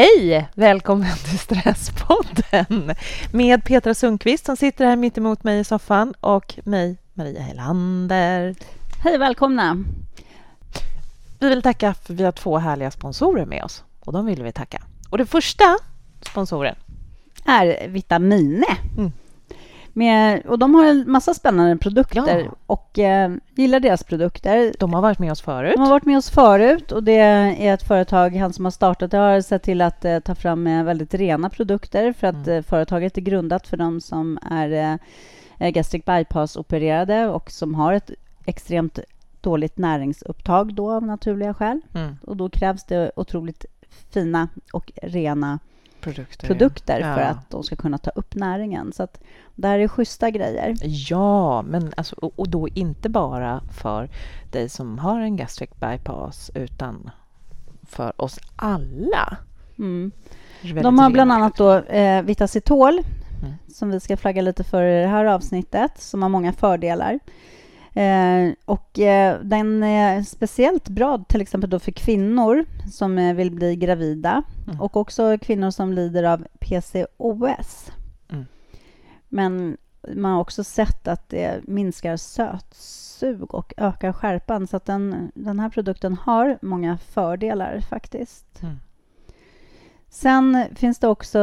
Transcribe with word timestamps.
Hej! 0.00 0.48
Välkommen 0.54 1.16
till 1.16 1.38
Stresspodden 1.38 2.94
med 3.32 3.64
Petra 3.64 3.94
Sundqvist 3.94 4.46
som 4.46 4.56
sitter 4.56 4.86
här 4.86 4.96
mitt 4.96 5.18
emot 5.18 5.44
mig 5.44 5.60
i 5.60 5.64
soffan 5.64 6.14
och 6.20 6.54
mig, 6.64 6.96
Maria 7.14 7.40
Helander. 7.40 8.54
Hej, 9.04 9.18
välkomna! 9.18 9.84
Vi 11.40 11.48
vill 11.48 11.62
tacka 11.62 11.94
för 11.94 12.14
vi 12.14 12.24
har 12.24 12.32
två 12.32 12.58
härliga 12.58 12.90
sponsorer 12.90 13.46
med 13.46 13.64
oss 13.64 13.84
och 14.00 14.12
de 14.12 14.26
vill 14.26 14.42
vi 14.42 14.52
tacka. 14.52 14.82
Och 15.10 15.18
den 15.18 15.26
första 15.26 15.76
sponsoren 16.20 16.76
är 17.44 17.88
Vitamine. 17.88 18.66
Mm. 18.98 19.12
Med, 19.92 20.46
och 20.46 20.58
de 20.58 20.74
har 20.74 20.84
en 20.84 21.10
massa 21.10 21.34
spännande 21.34 21.76
produkter 21.76 22.38
ja. 22.38 22.50
och 22.66 22.98
eh, 22.98 23.30
gillar 23.54 23.80
deras 23.80 24.04
produkter. 24.04 24.74
De 24.78 24.94
har 24.94 25.02
varit 25.02 25.18
med 25.18 25.32
oss 25.32 25.40
förut. 25.40 25.74
De 25.76 25.82
har 25.82 25.90
varit 25.90 26.06
med 26.06 26.18
oss 26.18 26.30
förut 26.30 26.92
och 26.92 27.04
det 27.04 27.16
är 27.16 27.74
ett 27.74 27.82
företag, 27.82 28.36
han 28.36 28.52
som 28.52 28.64
har 28.64 28.72
startat 28.72 29.10
det 29.10 29.16
har 29.16 29.40
sett 29.40 29.62
till 29.62 29.80
att 29.80 30.04
eh, 30.04 30.18
ta 30.18 30.34
fram 30.34 30.66
eh, 30.66 30.84
väldigt 30.84 31.14
rena 31.14 31.50
produkter 31.50 32.12
för 32.12 32.26
att 32.26 32.46
mm. 32.46 32.58
Eh, 32.58 32.62
företaget 32.62 33.16
är 33.16 33.22
grundat 33.22 33.66
för 33.66 33.76
de 33.76 34.00
som 34.00 34.38
är 34.50 34.98
eh, 35.58 35.70
gastric 35.70 36.04
bypass-opererade 36.04 37.28
och 37.28 37.50
som 37.50 37.74
har 37.74 37.92
ett 37.92 38.10
extremt 38.44 38.98
dåligt 39.40 39.78
näringsupptag 39.78 40.74
då 40.74 40.90
av 40.90 41.02
naturliga 41.02 41.54
skäl. 41.54 41.80
Mm. 41.94 42.16
Och 42.22 42.36
då 42.36 42.50
krävs 42.50 42.84
det 42.84 43.12
otroligt 43.16 43.64
fina 44.10 44.48
och 44.72 44.92
rena 45.02 45.58
produkter, 46.00 46.46
produkter 46.46 47.00
ja. 47.00 47.14
för 47.14 47.20
att 47.20 47.50
de 47.50 47.62
ska 47.62 47.76
kunna 47.76 47.98
ta 47.98 48.10
upp 48.10 48.34
näringen. 48.34 48.92
Så 48.92 49.02
att 49.02 49.20
det 49.54 49.68
här 49.68 49.78
är 49.78 49.88
schyssta 49.88 50.30
grejer. 50.30 50.76
Ja, 51.10 51.62
men 51.62 51.92
alltså, 51.96 52.16
och 52.36 52.48
då 52.48 52.68
inte 52.68 53.08
bara 53.08 53.60
för 53.72 54.10
dig 54.52 54.68
som 54.68 54.98
har 54.98 55.20
en 55.20 55.36
gastric 55.36 55.70
bypass 55.70 56.50
utan 56.54 57.10
för 57.82 58.22
oss 58.22 58.38
alla. 58.56 59.36
Mm. 59.78 60.12
De 60.82 60.98
har 60.98 61.10
bland 61.10 61.32
annat 61.32 61.56
då 61.56 61.74
eh, 61.74 62.22
Vitacitol 62.22 62.98
mm. 63.42 63.54
som 63.68 63.90
vi 63.90 64.00
ska 64.00 64.16
flagga 64.16 64.42
lite 64.42 64.64
för 64.64 64.84
i 64.84 65.02
det 65.02 65.08
här 65.08 65.24
avsnittet, 65.24 66.00
som 66.00 66.22
har 66.22 66.28
många 66.28 66.52
fördelar. 66.52 67.18
Eh, 68.00 68.52
och 68.64 68.98
eh, 68.98 69.40
den 69.40 69.82
är 69.82 70.22
speciellt 70.22 70.88
bra 70.88 71.24
till 71.28 71.40
exempel 71.40 71.70
då 71.70 71.78
för 71.78 71.92
kvinnor 71.92 72.64
som 72.90 73.18
eh, 73.18 73.34
vill 73.34 73.50
bli 73.50 73.76
gravida 73.76 74.42
mm. 74.66 74.80
och 74.80 74.96
också 74.96 75.38
kvinnor 75.38 75.70
som 75.70 75.92
lider 75.92 76.24
av 76.24 76.46
PCOS. 76.60 77.92
Mm. 78.28 78.46
Men 79.28 79.76
man 80.14 80.32
har 80.32 80.40
också 80.40 80.64
sett 80.64 81.08
att 81.08 81.28
det 81.28 81.60
minskar 81.68 82.16
sötsug 82.16 83.54
och 83.54 83.74
ökar 83.76 84.12
skärpan 84.12 84.66
så 84.66 84.76
att 84.76 84.86
den, 84.86 85.32
den 85.34 85.60
här 85.60 85.68
produkten 85.68 86.14
har 86.14 86.58
många 86.62 86.98
fördelar 86.98 87.80
faktiskt. 87.80 88.62
Mm. 88.62 88.76
Sen 90.08 90.64
finns 90.74 90.98
det 90.98 91.08
också 91.08 91.38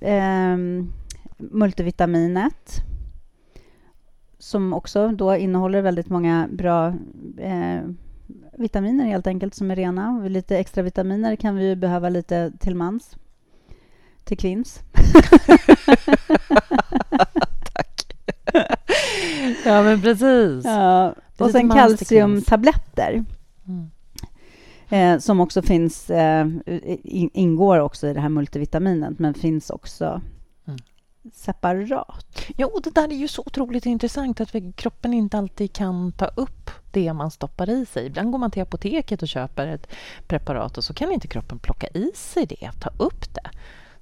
eh, 0.00 0.56
multivitaminet 1.36 2.84
som 4.40 4.72
också 4.72 5.08
då 5.08 5.36
innehåller 5.36 5.82
väldigt 5.82 6.08
många 6.08 6.48
bra 6.52 6.94
eh, 7.38 7.80
vitaminer 8.52 9.04
helt 9.04 9.26
enkelt 9.26 9.54
som 9.54 9.70
är 9.70 9.76
rena. 9.76 10.22
Lite 10.28 10.58
extra 10.58 10.82
vitaminer 10.82 11.36
kan 11.36 11.56
vi 11.56 11.76
behöva 11.76 12.08
lite 12.08 12.52
till 12.58 12.74
mans. 12.74 13.16
Till 14.24 14.38
kvinns. 14.38 14.80
Tack. 17.74 18.16
ja, 19.64 19.82
men 19.82 20.02
precis. 20.02 20.64
Ja. 20.64 21.14
Och 21.38 21.50
sen 21.50 21.70
kalciumtabletter. 21.70 23.24
Mm. 23.66 23.90
Eh, 24.88 25.18
som 25.18 25.40
också 25.40 25.62
finns, 25.62 26.10
eh, 26.10 26.46
ingår 27.32 27.78
också 27.78 28.08
i 28.08 28.14
det 28.14 28.20
här 28.20 28.28
multivitaminet, 28.28 29.18
men 29.18 29.34
finns 29.34 29.70
också 29.70 30.20
separat. 31.32 32.46
Ja, 32.56 32.66
och 32.66 32.82
det 32.82 32.94
där 32.94 33.08
är 33.08 33.16
ju 33.16 33.28
så 33.28 33.42
otroligt 33.46 33.86
intressant 33.86 34.40
att 34.40 34.54
kroppen 34.76 35.14
inte 35.14 35.38
alltid 35.38 35.72
kan 35.72 36.12
ta 36.12 36.26
upp 36.26 36.70
det 36.90 37.12
man 37.12 37.30
stoppar 37.30 37.70
i 37.70 37.86
sig. 37.86 38.06
Ibland 38.06 38.32
går 38.32 38.38
man 38.38 38.50
till 38.50 38.62
apoteket 38.62 39.22
och 39.22 39.28
köper 39.28 39.66
ett 39.66 39.86
preparat 40.26 40.78
och 40.78 40.84
så 40.84 40.94
kan 40.94 41.12
inte 41.12 41.28
kroppen 41.28 41.58
plocka 41.58 41.86
i 41.86 42.10
sig 42.14 42.46
det, 42.46 42.70
ta 42.80 42.90
upp 42.96 43.34
det. 43.34 43.50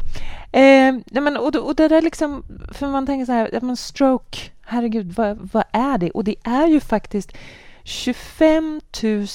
Eh, 0.55 0.95
nej 1.05 1.23
men, 1.23 1.37
och, 1.37 1.55
och 1.55 1.75
det 1.75 1.87
där 1.87 2.01
liksom, 2.01 2.43
för 2.71 2.87
man 2.87 3.05
tänker 3.05 3.25
så 3.25 3.31
här, 3.31 3.49
ja, 3.53 3.59
men 3.61 3.77
stroke, 3.77 4.39
herregud, 4.61 5.13
vad, 5.13 5.49
vad 5.53 5.63
är 5.71 5.97
det? 5.97 6.11
Och 6.11 6.23
det 6.23 6.35
är 6.43 6.67
ju 6.67 6.79
faktiskt 6.79 7.37
25 7.83 8.81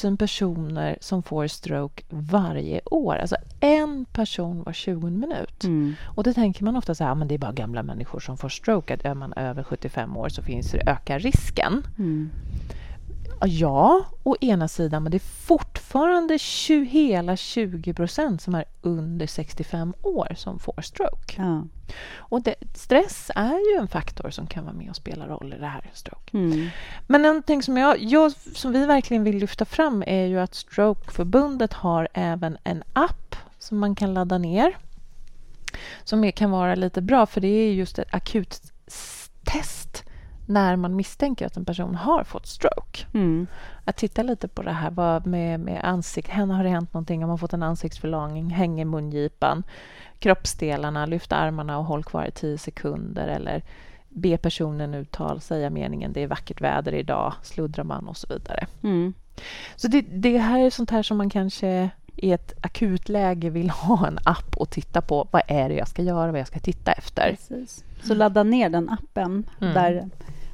000 0.04 0.16
personer 0.16 0.98
som 1.00 1.22
får 1.22 1.46
stroke 1.46 2.02
varje 2.08 2.80
år. 2.84 3.16
Alltså 3.16 3.36
en 3.60 4.04
person 4.04 4.62
var 4.62 4.72
20 4.72 5.10
minut. 5.10 5.64
Mm. 5.64 5.94
Och 6.04 6.24
då 6.24 6.32
tänker 6.32 6.64
man 6.64 6.76
ofta 6.76 6.94
så 6.94 7.04
här, 7.04 7.14
men 7.14 7.28
det 7.28 7.34
är 7.34 7.38
bara 7.38 7.52
gamla 7.52 7.82
människor 7.82 8.20
som 8.20 8.36
får 8.38 8.48
stroke. 8.48 8.94
Att 8.94 9.04
är 9.04 9.14
man 9.14 9.32
över 9.32 9.62
75 9.62 10.16
år 10.16 10.28
så 10.28 10.42
finns 10.42 10.70
det, 10.70 10.82
ökar 10.86 11.18
risken. 11.18 11.82
Mm. 11.98 12.30
Ja, 13.46 14.04
å 14.22 14.36
ena 14.40 14.68
sidan, 14.68 15.02
men 15.02 15.12
det 15.12 15.16
är 15.16 15.46
fortfarande 15.46 16.38
20, 16.38 16.84
hela 16.84 17.36
20 17.36 17.94
procent 17.94 18.42
som 18.42 18.54
är 18.54 18.64
under 18.82 19.26
65 19.26 19.94
år 20.02 20.34
som 20.36 20.58
får 20.58 20.82
stroke. 20.82 21.34
Ja. 21.36 21.64
Och 22.16 22.42
det, 22.42 22.54
stress 22.74 23.30
är 23.34 23.74
ju 23.74 23.80
en 23.80 23.88
faktor 23.88 24.30
som 24.30 24.46
kan 24.46 24.64
vara 24.64 24.74
med 24.74 24.90
och 24.90 24.96
spela 24.96 25.26
roll 25.28 25.54
i 25.56 25.60
det 25.60 25.66
här 25.66 25.90
stroke. 25.92 26.38
Mm. 26.38 26.68
Men 27.06 27.22
någonting 27.22 27.62
som, 27.62 27.76
jag, 27.76 27.98
jag, 28.02 28.32
som 28.54 28.72
vi 28.72 28.86
verkligen 28.86 29.24
vill 29.24 29.36
lyfta 29.36 29.64
fram 29.64 30.04
är 30.06 30.26
ju 30.26 30.40
att 30.40 30.54
Strokeförbundet 30.54 31.72
har 31.72 32.08
även 32.12 32.58
en 32.64 32.82
app 32.92 33.36
som 33.58 33.78
man 33.78 33.94
kan 33.94 34.14
ladda 34.14 34.38
ner 34.38 34.76
som 36.04 36.32
kan 36.32 36.50
vara 36.50 36.74
lite 36.74 37.02
bra, 37.02 37.26
för 37.26 37.40
det 37.40 37.48
är 37.48 37.72
just 37.72 37.98
ett 37.98 38.14
akut 38.14 38.62
test 39.44 40.04
när 40.50 40.76
man 40.76 40.96
misstänker 40.96 41.46
att 41.46 41.56
en 41.56 41.64
person 41.64 41.94
har 41.94 42.24
fått 42.24 42.46
stroke. 42.46 43.06
Mm. 43.14 43.46
Att 43.84 43.96
titta 43.96 44.22
lite 44.22 44.48
på 44.48 44.62
det 44.62 44.72
här 44.72 44.90
vad 44.90 45.26
med, 45.26 45.60
med 45.60 45.84
ansikt. 45.84 46.28
Henne 46.28 46.54
har 46.54 46.64
det 46.64 46.70
hänt 46.70 46.94
någonting? 46.94 47.20
Har 47.20 47.28
man 47.28 47.38
fått 47.38 47.52
en 47.52 47.62
ansiktsförlamning? 47.62 48.50
Hänger 48.50 48.84
mungipan? 48.84 49.62
Kroppsdelarna? 50.18 51.06
Lyft 51.06 51.32
armarna 51.32 51.78
och 51.78 51.84
håll 51.84 52.04
kvar 52.04 52.24
i 52.24 52.30
tio 52.30 52.58
sekunder. 52.58 53.28
Eller 53.28 53.62
be 54.08 54.38
personen 54.38 54.94
uttal, 54.94 55.40
säga 55.40 55.70
meningen 55.70 56.12
det 56.12 56.22
är 56.22 56.26
vackert 56.26 56.60
väder 56.60 56.94
idag, 56.94 57.32
sluddrar 57.42 57.84
man 57.84 58.08
och 58.08 58.16
så 58.16 58.26
vidare. 58.28 58.66
Mm. 58.82 59.14
Så 59.76 59.88
det, 59.88 60.00
det 60.00 60.38
här 60.38 60.58
är 60.58 60.70
sånt 60.70 60.90
här 60.90 61.02
som 61.02 61.16
man 61.16 61.30
kanske 61.30 61.90
i 62.16 62.32
ett 62.32 62.54
akutläge 62.60 63.50
vill 63.50 63.70
ha 63.70 64.06
en 64.06 64.18
app 64.24 64.56
och 64.56 64.70
titta 64.70 65.00
på. 65.00 65.28
Vad 65.30 65.42
är 65.46 65.68
det 65.68 65.74
jag 65.74 65.88
ska 65.88 66.02
göra, 66.02 66.30
vad 66.30 66.40
jag 66.40 66.46
ska 66.46 66.60
titta 66.60 66.92
efter. 66.92 67.30
Precis. 67.30 67.84
Så 68.02 68.14
ladda 68.14 68.42
ner 68.42 68.68
den 68.68 68.88
appen 68.88 69.46
mm. 69.60 69.74
där, 69.74 70.08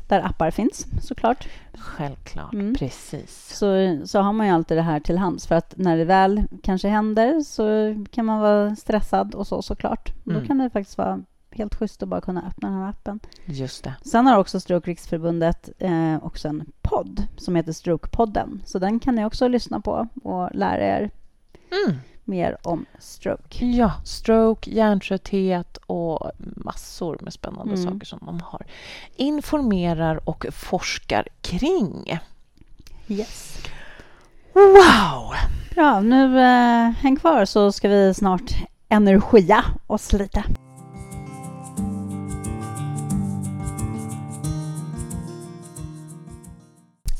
där 0.08 0.20
appar 0.20 0.50
finns, 0.50 0.86
såklart. 1.02 1.48
Självklart, 1.74 2.52
mm. 2.52 2.74
precis. 2.74 3.56
Så, 3.58 3.98
så 4.06 4.20
har 4.20 4.32
man 4.32 4.46
ju 4.46 4.52
alltid 4.52 4.76
det 4.76 4.82
här 4.82 5.00
till 5.00 5.18
hands. 5.18 5.46
För 5.46 5.54
att 5.54 5.74
när 5.76 5.96
det 5.96 6.04
väl 6.04 6.42
kanske 6.62 6.88
händer 6.88 7.40
så 7.40 7.94
kan 8.10 8.24
man 8.24 8.40
vara 8.40 8.76
stressad 8.76 9.34
och 9.34 9.46
så 9.46 9.62
såklart. 9.62 10.12
Mm. 10.26 10.40
Då 10.40 10.46
kan 10.46 10.58
det 10.58 10.70
faktiskt 10.70 10.98
vara 10.98 11.22
helt 11.50 11.74
schysst 11.74 12.02
att 12.02 12.08
bara 12.08 12.20
kunna 12.20 12.46
öppna 12.48 12.68
den 12.68 12.78
här 12.78 12.88
appen. 12.90 13.20
Just 13.44 13.84
det. 13.84 13.94
Sen 14.04 14.26
har 14.26 14.38
också 14.38 14.60
Stroke 14.60 14.90
Riksförbundet 14.90 15.70
eh, 15.78 16.24
också 16.24 16.48
en 16.48 16.64
podd 16.82 17.22
som 17.36 17.56
heter 17.56 17.72
Strokepodden. 17.72 18.62
Så 18.64 18.78
den 18.78 19.00
kan 19.00 19.14
ni 19.14 19.24
också 19.24 19.48
lyssna 19.48 19.80
på 19.80 20.08
och 20.22 20.54
lära 20.54 20.84
er 20.84 21.10
mm. 21.70 21.98
Mer 22.26 22.56
om 22.62 22.86
stroke. 22.98 23.66
Ja, 23.66 23.92
stroke, 24.04 24.70
hjärntrötthet 24.70 25.76
och 25.86 26.30
massor 26.38 27.18
med 27.20 27.32
spännande 27.32 27.74
mm. 27.74 27.84
saker 27.84 28.06
som 28.06 28.18
de 28.26 28.40
har. 28.40 28.66
Informerar 29.16 30.28
och 30.28 30.46
forskar 30.52 31.28
kring. 31.40 32.20
Yes. 33.08 33.58
Wow! 34.52 35.34
Bra, 35.74 36.00
nu 36.00 36.40
eh, 36.40 36.90
häng 36.90 37.16
kvar 37.16 37.44
så 37.44 37.72
ska 37.72 37.88
vi 37.88 38.14
snart 38.14 38.54
energia 38.88 39.64
oss 39.86 40.12
lite. 40.12 40.44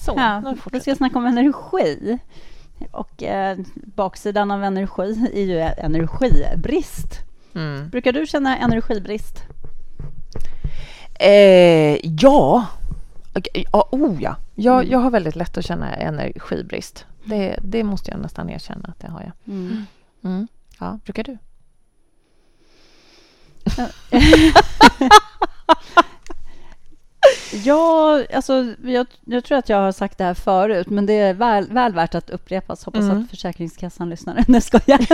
Så, 0.05 0.15
ja, 0.17 0.55
vi 0.73 0.81
ska 0.81 0.95
snacka 0.95 1.19
om 1.19 1.27
energi. 1.27 2.19
Och 2.91 3.23
eh, 3.23 3.59
baksidan 3.75 4.51
av 4.51 4.65
energi 4.65 5.31
är 5.33 5.43
ju 5.43 5.59
energibrist. 5.61 7.21
Mm. 7.55 7.89
Brukar 7.89 8.13
du 8.13 8.27
känna 8.27 8.59
energibrist? 8.59 9.43
Eh, 11.15 11.99
ja. 12.03 12.67
Oh, 13.73 14.23
ja. 14.23 14.37
Jag, 14.55 14.79
mm. 14.81 14.91
jag 14.93 14.99
har 14.99 15.11
väldigt 15.11 15.37
lätt 15.37 15.59
att 15.59 15.65
känna 15.65 15.95
energibrist. 15.95 17.07
Det, 17.25 17.59
det 17.63 17.85
måste 17.85 18.11
jag 18.11 18.21
nästan 18.21 18.51
erkänna 18.51 18.89
att 18.89 19.01
det 19.01 19.09
har 19.09 19.21
jag. 19.21 19.55
Mm. 19.55 19.87
Mm. 20.25 20.49
Ja, 20.81 20.99
brukar 21.05 21.25
du? 21.25 21.39
Ja, 27.65 28.23
alltså, 28.35 28.75
jag, 28.85 29.07
jag, 29.25 29.45
tror 29.45 29.59
att 29.59 29.69
jag 29.69 29.77
har 29.77 29.93
sagt 29.93 30.19
det 30.19 30.25
här 30.25 30.35
förut, 30.35 30.91
men 30.91 31.07
det 31.07 31.13
är 31.13 31.35
väl, 31.35 31.67
väl 31.67 31.93
värt 31.93 32.15
att 32.15 32.31
upprepas. 32.31 32.85
Hoppas 32.85 33.01
mm. 33.01 33.23
att 33.23 33.31
Försäkringskassan 33.31 34.11
lyssnar. 34.11 34.45
Nej, 34.49 34.61
skojar. 34.61 35.07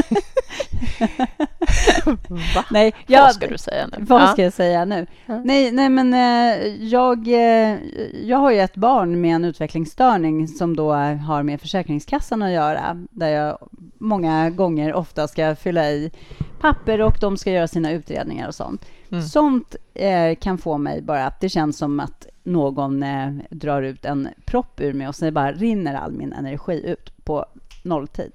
Va? 2.55 2.65
Nej, 2.71 2.94
jag, 3.06 3.23
vad 3.23 3.35
ska 3.35 3.47
du 3.47 3.59
säga 3.59 3.87
nu? 3.87 3.97
Vad 4.00 4.23
ja. 4.23 4.27
ska 4.27 4.43
jag 4.43 4.53
säga 4.53 4.85
nu? 4.85 5.06
Ja. 5.27 5.43
Nej, 5.44 5.73
nej, 5.73 5.89
men 5.89 6.15
eh, 6.15 6.67
jag, 6.85 7.29
eh, 7.29 7.79
jag 8.23 8.39
har 8.39 8.50
ju 8.50 8.61
ett 8.61 8.77
barn 8.77 9.21
med 9.21 9.35
en 9.35 9.44
utvecklingsstörning 9.44 10.49
som 10.49 10.77
då 10.77 10.93
har 10.93 11.43
med 11.43 11.61
Försäkringskassan 11.61 12.43
att 12.43 12.53
göra, 12.53 13.06
där 13.11 13.29
jag 13.29 13.59
många 13.99 14.50
gånger 14.50 14.94
ofta 14.94 15.29
ska 15.29 15.55
fylla 15.55 15.91
i 15.91 16.11
papper 16.61 17.00
och 17.00 17.17
de 17.21 17.37
ska 17.37 17.50
göra 17.50 17.69
sina 17.69 17.93
utredningar 17.93 18.49
och 18.49 18.55
sånt. 18.55 18.85
Mm. 19.12 19.25
Sånt 19.25 19.76
eh, 19.94 20.35
kan 20.41 20.59
få 20.59 20.79
mig 20.79 21.03
bara 21.03 21.26
att 21.26 21.41
det 21.41 21.49
känns 21.49 21.79
som 21.79 22.00
att 22.00 22.26
någon 22.43 23.03
eh, 23.03 23.32
drar 23.50 23.82
ut 23.82 24.05
en 24.05 24.29
propp 24.44 24.81
ur 24.81 24.93
mig 24.93 25.09
och 25.09 25.14
sen 25.14 25.35
bara 25.35 25.53
rinner 25.53 25.94
all 25.94 26.12
min 26.12 26.32
energi 26.32 26.87
ut 26.87 27.25
på 27.25 27.47
nolltid. 27.82 28.32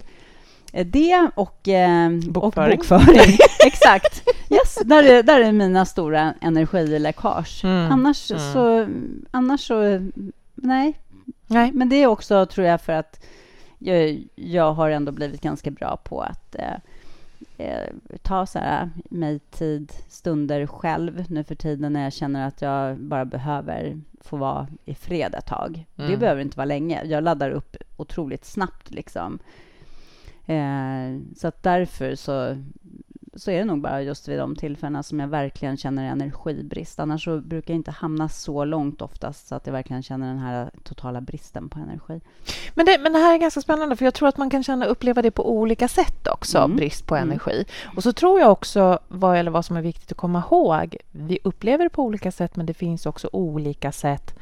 Eh, 0.74 0.86
det 0.86 1.30
och, 1.36 1.68
eh, 1.68 2.12
bokföring. 2.12 2.72
Och 2.72 2.78
bokföring. 2.78 3.38
Exakt. 3.66 4.28
Yes, 4.50 4.78
där, 4.86 5.04
är, 5.04 5.24
där 5.24 5.40
är 5.40 5.52
mina 5.52 5.86
stora 5.86 6.34
energiläckage. 6.42 7.64
Mm. 7.64 7.92
Annars, 7.92 8.32
mm. 8.32 8.54
Så, 8.54 8.88
annars 9.32 9.68
så... 9.68 10.10
Nej. 10.56 11.00
nej. 11.48 11.72
Men 11.72 11.90
det 11.90 11.96
är 11.96 12.08
också, 12.08 12.46
tror 12.46 12.68
jag, 12.68 12.82
för 12.82 12.94
att 12.94 13.26
jag, 13.78 14.24
jag 14.36 14.74
har 14.74 14.90
ändå 14.90 15.12
blivit 15.12 15.42
ganska 15.42 15.72
bra 15.72 15.98
på 16.04 16.22
att 16.22 16.56
eh, 16.56 16.78
eh, 17.58 17.94
ta 18.22 18.46
så 18.46 18.60
här, 18.60 18.90
mig 19.10 19.40
tid, 19.40 19.92
stunder 20.08 20.68
själv 20.68 21.26
nu 21.30 21.44
för 21.44 21.56
tiden 21.56 21.94
när 21.94 22.04
jag 22.04 22.14
känner 22.14 22.48
att 22.48 22.62
jag 22.62 22.98
bara 22.98 23.26
behöver 23.26 24.02
få 24.22 24.38
vara 24.38 24.68
i 24.86 24.96
fred 24.96 25.36
ett 25.36 25.46
tag. 25.46 25.86
Mm. 25.98 26.12
Det 26.12 26.18
behöver 26.18 26.42
inte 26.42 26.58
vara 26.58 26.66
länge. 26.66 27.04
Jag 27.06 27.24
laddar 27.24 27.52
upp 27.52 27.78
otroligt 27.98 28.46
snabbt. 28.46 28.92
Liksom. 28.92 29.40
Eh, 30.46 31.36
så 31.36 31.48
att 31.48 31.64
därför 31.64 32.16
så 32.16 32.64
så 33.38 33.52
är 33.52 33.58
det 33.58 33.66
nog 33.66 33.82
bara 33.82 34.02
just 34.02 34.28
vid 34.28 34.40
de 34.40 34.56
tillfällena 34.56 35.04
som 35.04 35.20
jag 35.20 35.28
verkligen 35.28 35.78
känner 35.78 36.04
energibrist. 36.12 37.00
Annars 37.00 37.24
så 37.24 37.42
brukar 37.42 37.74
jag 37.74 37.80
inte 37.80 37.92
hamna 37.92 38.30
så 38.30 38.66
långt 38.66 39.02
oftast 39.02 39.48
så 39.48 39.56
att 39.56 39.66
jag 39.66 39.74
verkligen 39.74 40.04
känner 40.04 40.28
den 40.28 40.38
här 40.38 40.70
totala 40.84 41.22
bristen 41.22 41.70
på 41.70 41.80
energi. 41.80 42.22
Men 42.74 42.86
det, 42.86 42.98
men 43.02 43.14
det 43.14 43.20
här 43.20 43.34
är 43.34 43.38
ganska 43.38 43.62
spännande 43.62 43.96
för 43.96 44.06
jag 44.06 44.14
tror 44.14 44.30
att 44.30 44.38
man 44.38 44.50
kan 44.50 44.64
känna 44.64 44.86
uppleva 44.86 45.22
det 45.22 45.32
på 45.32 45.52
olika 45.52 45.88
sätt 45.88 46.28
också, 46.28 46.58
mm. 46.58 46.78
brist 46.78 47.06
på 47.08 47.16
mm. 47.16 47.30
energi. 47.30 47.66
Och 47.96 48.04
så 48.04 48.14
tror 48.14 48.40
jag 48.40 48.52
också, 48.52 49.00
vad, 49.08 49.38
eller 49.38 49.52
vad 49.52 49.66
som 49.66 49.78
är 49.78 49.82
viktigt 49.82 50.12
att 50.12 50.18
komma 50.18 50.44
ihåg, 50.48 50.98
vi 51.12 51.40
upplever 51.44 51.84
det 51.84 51.90
på 51.90 52.04
olika 52.04 52.32
sätt 52.32 52.56
men 52.56 52.66
det 52.66 52.74
finns 52.74 53.06
också 53.06 53.30
olika 53.32 53.92
sätt 53.92 54.36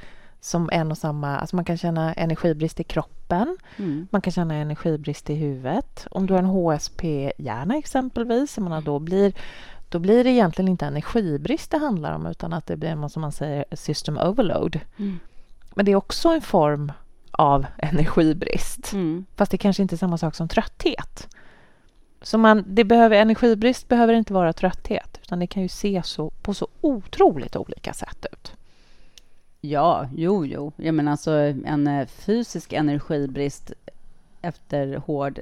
som 0.45 0.69
en 0.71 0.91
och 0.91 0.97
samma... 0.97 1.37
Alltså 1.37 1.55
man 1.55 1.65
kan 1.65 1.77
känna 1.77 2.13
energibrist 2.13 2.79
i 2.79 2.83
kroppen, 2.83 3.57
mm. 3.77 4.07
man 4.11 4.21
kan 4.21 4.33
känna 4.33 4.55
energibrist 4.55 5.29
i 5.29 5.35
huvudet. 5.35 6.07
Om 6.11 6.27
du 6.27 6.33
har 6.33 6.39
en 6.39 6.45
HSP-hjärna 6.45 7.77
exempelvis, 7.77 8.57
menar, 8.57 8.81
då, 8.81 8.99
blir, 8.99 9.33
då 9.89 9.99
blir 9.99 10.23
det 10.23 10.29
egentligen 10.29 10.69
inte 10.69 10.85
energibrist 10.85 11.71
det 11.71 11.77
handlar 11.77 12.15
om 12.15 12.25
utan 12.25 12.53
att 12.53 12.67
det 12.67 12.77
blir, 12.77 13.07
som 13.07 13.21
man 13.21 13.31
säger, 13.31 13.65
system 13.71 14.17
overload. 14.17 14.79
Mm. 14.97 15.19
Men 15.75 15.85
det 15.85 15.91
är 15.91 15.95
också 15.95 16.29
en 16.29 16.41
form 16.41 16.91
av 17.31 17.65
energibrist. 17.77 18.93
Mm. 18.93 19.25
Fast 19.35 19.51
det 19.51 19.57
kanske 19.57 19.83
inte 19.83 19.95
är 19.95 19.97
samma 19.97 20.17
sak 20.17 20.35
som 20.35 20.47
trötthet. 20.47 21.27
Så 22.21 22.37
man, 22.37 22.63
det 22.67 22.83
behöver, 22.83 23.17
energibrist 23.17 23.87
behöver 23.87 24.13
inte 24.13 24.33
vara 24.33 24.53
trötthet 24.53 25.19
utan 25.21 25.39
det 25.39 25.47
kan 25.47 25.63
ju 25.63 25.69
se 25.69 26.01
så, 26.05 26.29
på 26.29 26.53
så 26.53 26.67
otroligt 26.81 27.55
olika 27.55 27.93
sätt 27.93 28.25
ut. 28.31 28.53
Ja, 29.69 30.07
jo, 30.15 30.45
jo. 30.45 30.71
Jag 30.75 30.95
menar 30.95 31.11
alltså 31.11 31.31
en 31.65 31.87
eh, 31.87 32.07
fysisk 32.07 32.73
energibrist 32.73 33.71
efter 34.41 34.97
hård 34.97 35.39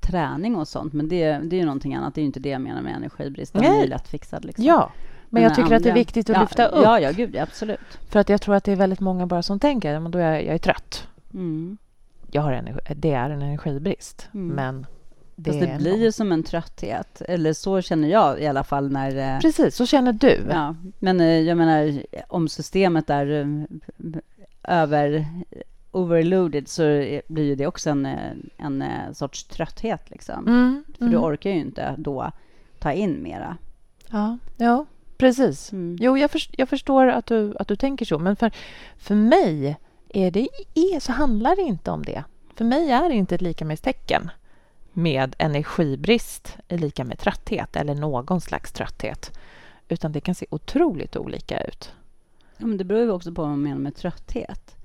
träning 0.00 0.56
och 0.56 0.68
sånt, 0.68 0.92
men 0.92 1.08
det, 1.08 1.38
det 1.38 1.56
är 1.56 1.60
ju 1.60 1.64
någonting 1.64 1.94
annat. 1.94 2.14
Det 2.14 2.20
är 2.20 2.22
ju 2.22 2.26
inte 2.26 2.40
det 2.40 2.48
jag 2.48 2.60
menar 2.60 2.82
med 2.82 2.96
energibrist. 2.96 3.52
Den 3.52 3.64
är 3.64 3.86
lättfixad. 3.86 4.44
Liksom. 4.44 4.64
Ja, 4.64 4.92
men, 5.28 5.42
jag 5.42 5.54
tycker 5.54 5.62
andra, 5.62 5.76
att 5.76 5.82
det 5.82 5.90
är 5.90 5.94
viktigt 5.94 6.30
att 6.30 6.36
ja, 6.36 6.42
lyfta 6.42 6.66
upp. 6.66 6.84
Ja, 6.84 7.00
ja, 7.00 7.10
gud, 7.10 7.36
absolut. 7.36 7.80
För 8.08 8.20
att 8.20 8.28
jag 8.28 8.40
tror 8.40 8.54
att 8.54 8.64
det 8.64 8.72
är 8.72 8.76
väldigt 8.76 9.00
många 9.00 9.26
bara 9.26 9.42
som 9.42 9.60
tänker, 9.60 10.00
men 10.00 10.14
är 10.14 10.18
jag, 10.18 10.44
jag 10.44 10.54
är 10.54 10.58
trött. 10.58 11.08
Mm. 11.34 11.78
Jag 12.30 12.42
har 12.42 12.52
energi, 12.52 12.94
det 12.96 13.12
är 13.12 13.30
en 13.30 13.42
energibrist, 13.42 14.28
mm. 14.34 14.48
men 14.48 14.86
det, 15.42 15.50
Fast 15.50 15.60
det 15.60 15.78
blir 15.78 16.02
ju 16.02 16.12
som 16.12 16.32
en 16.32 16.42
trötthet. 16.42 17.22
Eller 17.28 17.52
så 17.52 17.80
känner 17.80 18.08
jag 18.08 18.40
i 18.40 18.46
alla 18.46 18.64
fall. 18.64 18.90
när... 18.92 19.34
Eh, 19.34 19.40
Precis, 19.40 19.76
så 19.76 19.86
känner 19.86 20.12
du. 20.12 20.46
Ja, 20.50 20.76
men 20.98 21.20
eh, 21.20 21.40
jag 21.40 21.56
menar, 21.56 22.02
om 22.28 22.48
systemet 22.48 23.10
är 23.10 23.30
eh, 23.30 23.46
över 24.64 25.26
overloaded 25.90 26.68
så 26.68 26.82
blir 27.26 27.44
ju 27.44 27.54
det 27.54 27.66
också 27.66 27.90
en, 27.90 28.06
en 28.56 28.84
sorts 29.14 29.44
trötthet. 29.44 30.10
Liksom. 30.10 30.46
Mm, 30.48 30.84
För 30.98 31.04
mm. 31.04 31.12
du 31.12 31.18
orkar 31.18 31.50
ju 31.50 31.56
inte 31.56 31.94
då 31.98 32.32
ta 32.78 32.92
in 32.92 33.22
mera. 33.22 33.56
Ja, 34.10 34.38
ja 34.56 34.86
precis. 35.18 35.72
Mm. 35.72 35.96
Jo, 36.00 36.18
jag, 36.18 36.30
för, 36.30 36.40
jag 36.50 36.68
förstår 36.68 37.06
att 37.06 37.26
du, 37.26 37.56
att 37.58 37.68
du 37.68 37.76
tänker 37.76 38.04
så. 38.04 38.18
Men 38.18 38.36
för, 38.36 38.50
för 38.96 39.14
mig 39.14 39.76
är 40.08 40.30
det, 40.30 40.48
är, 40.74 41.00
så 41.00 41.12
handlar 41.12 41.56
det 41.56 41.62
inte 41.62 41.90
om 41.90 42.02
det. 42.02 42.24
För 42.54 42.64
mig 42.64 42.90
är 42.90 43.08
det 43.08 43.14
inte 43.14 43.34
ett 43.34 43.40
lika 43.40 43.64
med 43.64 43.82
tecken 43.82 44.30
med 44.92 45.36
energibrist 45.38 46.58
är 46.68 46.78
lika 46.78 47.04
med 47.04 47.18
trötthet 47.18 47.76
eller 47.76 47.94
någon 47.94 48.40
slags 48.40 48.72
trötthet. 48.72 49.38
Utan 49.88 50.12
det 50.12 50.20
kan 50.20 50.34
se 50.34 50.46
otroligt 50.50 51.16
olika 51.16 51.60
ut. 51.60 51.92
Ja, 52.56 52.66
men 52.66 52.76
det 52.76 52.84
beror 52.84 53.02
ju 53.02 53.10
också 53.10 53.32
på 53.32 53.42
vad 53.42 53.50
man 53.50 53.62
menar 53.62 53.78
med 53.78 53.96
trötthet. 53.96 54.76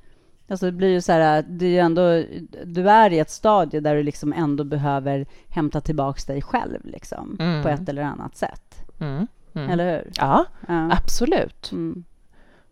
Alltså 0.47 0.65
det 0.65 0.71
blir 0.71 0.89
ju 0.89 1.01
så 1.01 1.11
här, 1.11 1.45
det 1.47 1.65
är 1.65 1.69
ju 1.69 1.79
ändå, 1.79 2.23
du 2.65 2.89
är 2.89 3.13
i 3.13 3.19
ett 3.19 3.29
stadie 3.29 3.79
där 3.79 3.95
du 3.95 4.03
liksom 4.03 4.33
ändå 4.33 4.63
behöver 4.63 5.25
hämta 5.49 5.81
tillbaka 5.81 6.33
dig 6.33 6.41
själv 6.41 6.85
liksom, 6.85 7.37
mm. 7.39 7.63
på 7.63 7.69
ett 7.69 7.89
eller 7.89 8.01
annat 8.01 8.37
sätt. 8.37 8.75
Mm. 8.99 9.27
Mm. 9.53 9.69
Eller 9.69 9.91
hur? 9.91 10.11
Ja, 10.15 10.45
ja. 10.67 10.91
absolut. 10.91 11.71
Mm. 11.71 12.03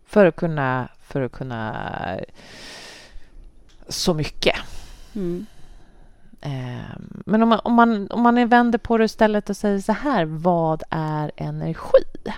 För 0.06 0.25
att 0.25 0.36
kunna, 0.36 0.88
för 1.02 1.22
att 1.22 1.32
kunna 1.32 1.75
så 3.88 4.13
mycket. 4.13 4.56
Ehm, 6.45 7.23
men 7.25 7.43
om 7.43 7.50
man, 7.50 7.59
om, 7.63 7.73
man, 7.73 8.07
om 8.12 8.21
man 8.21 8.47
vänder 8.47 8.79
på 8.79 8.97
det 8.97 9.05
istället 9.05 9.50
och 9.50 9.57
säger 9.57 9.79
så 9.79 9.93
här, 9.93 10.25
vad 10.25 10.83
är 10.89 11.31
energi? 11.35 12.29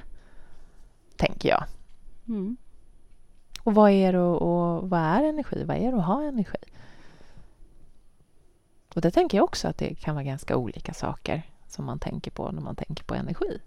Tänker 1.17 1.50
jag. 1.50 1.63
Mm. 2.27 2.57
Och 3.63 3.74
vad 3.74 3.91
är 3.91 4.15
och, 4.15 4.41
och 4.41 4.89
vad 4.89 5.00
är 5.00 5.24
energi? 5.24 5.63
Vad 5.63 5.77
är 5.77 5.91
det 5.91 5.97
att 5.97 6.05
ha 6.05 6.24
energi? 6.24 6.57
och 8.95 9.01
det 9.01 9.12
tänker 9.12 9.38
jag 9.38 9.43
också 9.43 9.67
att 9.67 9.77
det 9.77 9.95
kan 9.95 10.15
vara 10.15 10.24
ganska 10.24 10.57
olika 10.57 10.93
saker 10.93 11.43
som 11.67 11.85
man 11.85 12.00
tänker 12.00 12.31
på 12.31 12.51
när 12.51 12.62
man 12.62 12.75
tänker 12.75 13.03
på 13.03 13.15
energi. 13.15 13.59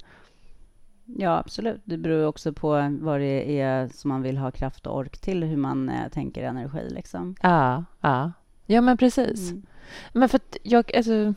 Ja, 1.05 1.39
absolut. 1.39 1.81
Det 1.85 1.97
beror 1.97 2.27
också 2.27 2.53
på 2.53 2.99
vad 3.01 3.21
det 3.21 3.61
är 3.61 3.89
som 3.89 4.09
man 4.09 4.23
vill 4.23 4.37
ha 4.37 4.51
kraft 4.51 4.87
och 4.87 4.97
ork 4.97 5.19
till, 5.19 5.45
hur 5.45 5.57
man 5.57 5.89
eh, 5.89 6.09
tänker 6.09 6.43
energi. 6.43 6.89
Liksom. 6.91 7.37
Ja, 7.43 7.85
ja. 8.01 8.33
ja 8.67 8.81
men 8.81 8.97
precis. 8.97 9.51
Mm. 9.51 9.67
Men 10.13 10.29
för 10.29 10.37
att 10.37 10.57
jag... 10.63 10.97
Alltså, 10.97 11.35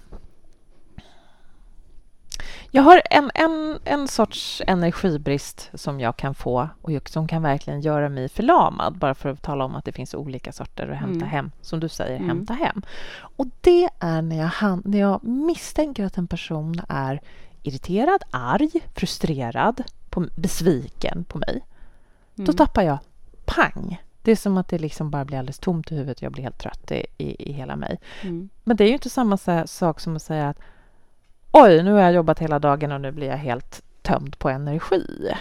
jag 2.74 2.84
har 2.84 3.02
en, 3.10 3.32
en, 3.34 3.80
en 3.84 4.08
sorts 4.08 4.62
energibrist 4.68 5.70
som 5.74 6.00
jag 6.00 6.18
kan 6.18 6.36
få 6.36 6.70
och 6.82 7.10
som 7.10 7.28
kan 7.28 7.42
verkligen 7.42 7.82
göra 7.82 8.10
mig 8.10 8.30
förlamad 8.30 8.98
bara 8.98 9.16
för 9.16 9.30
att 9.30 9.42
tala 9.42 9.66
om 9.66 9.76
att 9.76 9.86
det 9.86 9.92
finns 9.92 10.14
olika 10.14 10.52
sorter 10.52 10.88
att 10.88 10.98
hämta 10.98 11.26
mm. 11.26 11.28
hem, 11.28 11.52
som 11.62 11.80
du 11.80 11.90
säger, 11.90 12.16
mm. 12.16 12.28
hämta 12.28 12.54
hem. 12.54 12.82
Och 13.36 13.48
det 13.62 13.90
är 14.00 14.22
när 14.22 14.38
jag, 14.38 14.86
när 14.86 15.00
jag 15.00 15.24
misstänker 15.24 16.06
att 16.06 16.18
en 16.18 16.28
person 16.28 16.82
är 16.90 17.22
irriterad, 17.64 18.24
arg, 18.32 18.72
frustrerad, 18.96 19.84
på, 20.10 20.28
besviken 20.36 21.24
på 21.24 21.38
mig. 21.38 21.66
Mm. 22.38 22.46
Då 22.46 22.54
tappar 22.54 22.82
jag 22.82 22.98
pang. 23.46 24.02
Det 24.22 24.32
är 24.32 24.36
som 24.36 24.58
att 24.58 24.68
det 24.68 24.78
liksom 24.78 25.10
bara 25.12 25.26
blir 25.26 25.38
alldeles 25.38 25.60
tomt 25.60 25.92
i 25.92 25.96
huvudet 25.96 26.18
och 26.18 26.24
jag 26.24 26.32
blir 26.32 26.44
helt 26.44 26.58
trött 26.58 26.92
i, 26.92 27.06
i, 27.18 27.50
i 27.50 27.52
hela 27.52 27.76
mig. 27.76 28.00
Mm. 28.22 28.50
Men 28.64 28.78
det 28.78 28.84
är 28.84 28.88
ju 28.88 28.94
inte 28.94 29.10
samma 29.10 29.38
sak 29.68 30.00
som 30.00 30.16
att 30.16 30.22
säga 30.22 30.50
att 30.50 30.60
oj, 31.52 31.84
nu 31.84 31.92
har 31.92 32.02
jag 32.02 32.14
jobbat 32.14 32.40
hela 32.40 32.60
dagen 32.60 32.92
och 32.92 33.02
nu 33.02 33.12
blir 33.12 33.28
jag 33.28 33.38
helt 33.38 33.82
tömd 34.02 34.40
på 34.40 34.50
energi. 34.50 35.32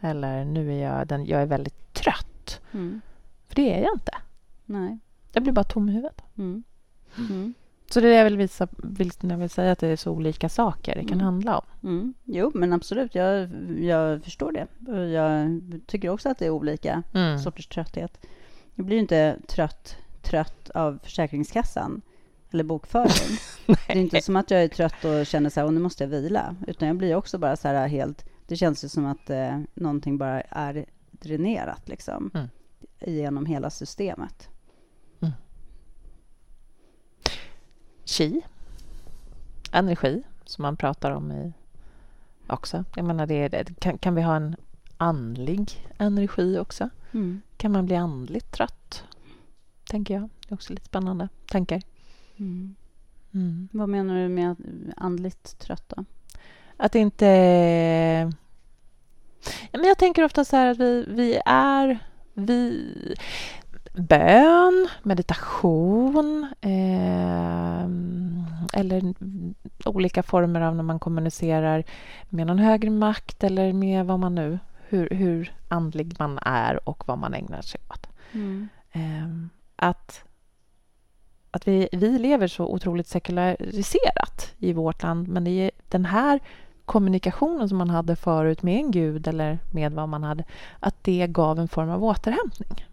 Eller 0.00 0.44
nu 0.44 0.72
är 0.72 0.88
jag, 0.88 1.06
den, 1.06 1.26
jag 1.26 1.42
är 1.42 1.46
väldigt 1.46 1.94
trött. 1.94 2.60
Mm. 2.72 3.00
För 3.48 3.54
det 3.54 3.74
är 3.74 3.82
jag 3.82 3.94
inte. 3.94 4.12
Nej. 4.64 4.98
Jag 5.32 5.42
blir 5.42 5.52
bara 5.52 5.64
tom 5.64 5.88
i 5.88 5.92
huvudet. 5.92 6.22
Mm. 6.38 6.64
Så 7.92 8.00
det 8.00 8.06
är 8.06 8.10
det 8.10 8.16
jag 8.16 8.24
vill 8.24 8.36
visa, 8.36 8.68
vill, 8.76 9.10
jag 9.20 9.36
vill 9.36 9.50
säga 9.50 9.72
att 9.72 9.78
det 9.78 9.88
är 9.88 9.96
så 9.96 10.10
olika 10.10 10.48
saker 10.48 10.94
det 10.94 11.00
kan 11.00 11.12
mm. 11.12 11.24
handla 11.24 11.58
om. 11.58 11.64
Mm. 11.88 12.14
Jo, 12.24 12.50
men 12.54 12.72
absolut. 12.72 13.14
Jag, 13.14 13.48
jag 13.80 14.24
förstår 14.24 14.52
det. 14.52 14.66
Jag 15.12 15.60
tycker 15.86 16.08
också 16.08 16.28
att 16.28 16.38
det 16.38 16.46
är 16.46 16.50
olika 16.50 17.02
mm. 17.14 17.38
sorters 17.38 17.66
trötthet. 17.66 18.26
Jag 18.74 18.86
blir 18.86 18.96
inte 18.96 19.36
trött, 19.48 19.96
trött 20.22 20.70
av 20.70 20.98
Försäkringskassan 21.02 22.02
eller 22.50 22.64
bokföring. 22.64 23.38
det 23.66 23.92
är 23.92 23.96
inte 23.96 24.22
som 24.22 24.36
att 24.36 24.50
jag 24.50 24.62
är 24.62 24.68
trött 24.68 25.04
och 25.04 25.26
känner 25.26 25.50
så 25.50 25.60
här, 25.60 25.66
och 25.66 25.74
nu 25.74 25.80
måste 25.80 26.04
jag 26.04 26.08
vila. 26.08 26.56
Utan 26.66 26.88
jag 26.88 26.96
blir 26.96 27.14
också 27.14 27.38
bara 27.38 27.56
så 27.56 27.68
här 27.68 27.88
helt... 27.88 28.24
Det 28.46 28.56
känns 28.56 28.84
ju 28.84 28.88
som 28.88 29.06
att 29.06 29.30
eh, 29.30 29.60
någonting 29.74 30.18
bara 30.18 30.40
är 30.40 30.86
dränerat 31.10 31.88
liksom. 31.88 32.30
Mm. 32.34 32.48
Genom 33.00 33.46
hela 33.46 33.70
systemet. 33.70 34.48
Mm. 35.20 35.32
Qi. 38.04 38.42
Energi, 39.72 40.22
som 40.44 40.62
man 40.62 40.76
pratar 40.76 41.10
om 41.10 41.32
i 41.32 41.52
också. 42.46 42.84
Jag 42.96 43.04
menar, 43.04 43.26
det, 43.26 43.48
det 43.48 43.80
kan, 43.80 43.98
kan, 43.98 44.14
vi 44.14 44.22
ha 44.22 44.36
en 44.36 44.56
andlig 44.96 45.88
energi 45.98 46.58
också? 46.58 46.88
Mm. 47.12 47.42
Kan 47.56 47.72
man 47.72 47.86
bli 47.86 47.96
andligt 47.96 48.52
trött? 48.52 49.04
Tänker 49.86 50.14
jag. 50.14 50.22
Det 50.22 50.52
är 50.52 50.54
också 50.54 50.72
lite 50.72 50.86
spännande 50.86 51.28
tankar. 51.46 51.82
Mm. 52.36 52.74
Mm. 53.34 53.68
Vad 53.72 53.88
menar 53.88 54.16
du 54.16 54.28
med 54.28 54.56
andligt 54.96 55.58
trött? 55.58 55.84
Då? 55.88 56.04
Att 56.76 56.94
inte... 56.94 57.26
Ja, 59.70 59.78
men 59.78 59.84
jag 59.84 59.98
tänker 59.98 60.24
ofta 60.24 60.44
så 60.44 60.56
här 60.56 60.66
att 60.66 60.78
vi, 60.78 61.04
vi 61.08 61.40
är... 61.46 61.98
Vi, 62.34 63.14
bön, 63.92 64.88
meditation 65.02 66.46
eh, 66.60 67.82
eller 68.80 69.14
olika 69.84 70.22
former 70.22 70.60
av 70.60 70.76
när 70.76 70.82
man 70.82 70.98
kommunicerar 70.98 71.84
med 72.28 72.46
någon 72.46 72.58
högre 72.58 72.90
makt 72.90 73.44
eller 73.44 73.72
med 73.72 74.06
vad 74.06 74.18
man 74.18 74.34
nu... 74.34 74.58
Hur, 74.88 75.10
hur 75.10 75.52
andlig 75.68 76.14
man 76.18 76.38
är 76.42 76.88
och 76.88 77.08
vad 77.08 77.18
man 77.18 77.34
ägnar 77.34 77.62
sig 77.62 77.80
åt. 77.90 78.06
Mm. 78.32 78.68
Eh, 78.92 79.48
att 79.76 80.24
att 81.50 81.68
vi, 81.68 81.88
vi 81.92 82.18
lever 82.18 82.46
så 82.46 82.66
otroligt 82.66 83.06
sekulariserat 83.06 84.54
i 84.58 84.72
vårt 84.72 85.02
land 85.02 85.28
men 85.28 85.44
det 85.44 85.50
är 85.50 85.70
den 85.88 86.04
här 86.04 86.40
kommunikationen 86.84 87.68
som 87.68 87.78
man 87.78 87.90
hade 87.90 88.16
förut 88.16 88.62
med 88.62 88.76
en 88.76 88.90
gud 88.90 89.28
eller 89.28 89.58
med 89.70 89.92
vad 89.92 90.08
man 90.08 90.22
hade, 90.22 90.44
att 90.80 91.04
det 91.04 91.26
gav 91.26 91.58
en 91.58 91.68
form 91.68 91.90
av 91.90 92.04
återhämtning. 92.04 92.86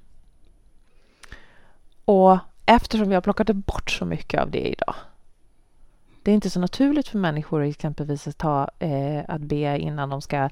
Och 2.10 2.38
eftersom 2.66 3.10
vi 3.10 3.16
har 3.16 3.22
plockat 3.22 3.48
bort 3.48 3.92
så 3.92 4.06
mycket 4.06 4.42
av 4.42 4.52
det 4.52 4.68
idag 4.68 4.96
det 6.24 6.32
är 6.32 6.36
inte 6.36 6.50
så 6.50 6.60
naturligt 6.60 7.08
för 7.08 7.18
människor 7.18 7.64
exempelvis 7.64 8.28
att, 8.28 8.38
ta, 8.38 8.70
eh, 8.80 9.24
att 9.28 9.42
be 9.42 9.80
innan 9.80 10.10
de 10.10 10.22
ska 10.22 10.50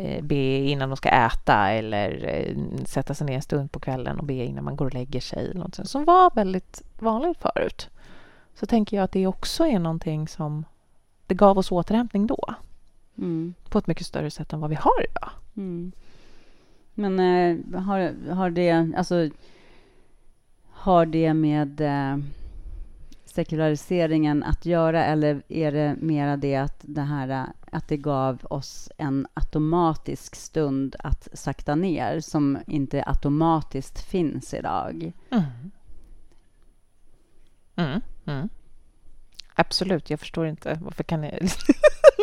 Eh, 0.00 0.24
be 0.24 0.58
innan 0.58 0.88
de 0.88 0.96
ska 0.96 1.08
äta 1.08 1.70
eller 1.70 2.24
eh, 2.24 2.84
sätta 2.84 3.14
sig 3.14 3.26
ner 3.26 3.34
en 3.34 3.42
stund 3.42 3.72
på 3.72 3.80
kvällen 3.80 4.18
och 4.18 4.24
be 4.24 4.34
innan 4.34 4.64
man 4.64 4.76
går 4.76 4.84
och 4.84 4.94
lägger 4.94 5.20
sig. 5.20 5.54
Något 5.54 5.88
som 5.88 6.04
var 6.04 6.30
väldigt 6.34 6.82
vanligt 6.98 7.38
förut. 7.38 7.88
Så 8.54 8.66
tänker 8.66 8.96
jag 8.96 9.04
att 9.04 9.12
det 9.12 9.26
också 9.26 9.66
är 9.66 9.78
någonting 9.78 10.28
som 10.28 10.64
det 11.26 11.34
gav 11.34 11.58
oss 11.58 11.72
återhämtning 11.72 12.26
då. 12.26 12.54
Mm. 13.18 13.54
På 13.68 13.78
ett 13.78 13.86
mycket 13.86 14.06
större 14.06 14.30
sätt 14.30 14.52
än 14.52 14.60
vad 14.60 14.70
vi 14.70 14.76
har 14.76 15.04
idag. 15.10 15.30
Mm. 15.56 15.92
Men 16.94 17.18
eh, 17.20 17.80
har, 17.80 18.30
har 18.34 18.50
det, 18.50 18.92
alltså, 18.96 19.30
har 20.80 21.06
det 21.06 21.34
med 21.34 21.80
eh, 21.80 22.18
sekulariseringen 23.24 24.42
att 24.42 24.66
göra 24.66 25.04
eller 25.04 25.42
är 25.48 25.72
det 25.72 25.96
mera 26.00 26.36
det 26.36 26.56
att 26.56 26.80
det 26.82 27.00
här 27.00 27.46
att 27.72 27.88
det 27.88 27.96
gav 27.96 28.38
oss 28.50 28.90
en 28.96 29.26
automatisk 29.34 30.34
stund 30.36 30.96
att 30.98 31.28
sakta 31.32 31.74
ner 31.74 32.20
som 32.20 32.58
inte 32.66 33.04
automatiskt 33.06 34.00
finns 34.00 34.54
idag? 34.54 35.12
Mm. 35.30 35.44
Mm. 37.76 38.00
Mm. 38.26 38.48
Absolut, 39.54 40.10
jag 40.10 40.20
förstår 40.20 40.46
inte. 40.46 40.78
Varför 40.82 41.04
kan 41.04 41.20
ni... 41.20 41.30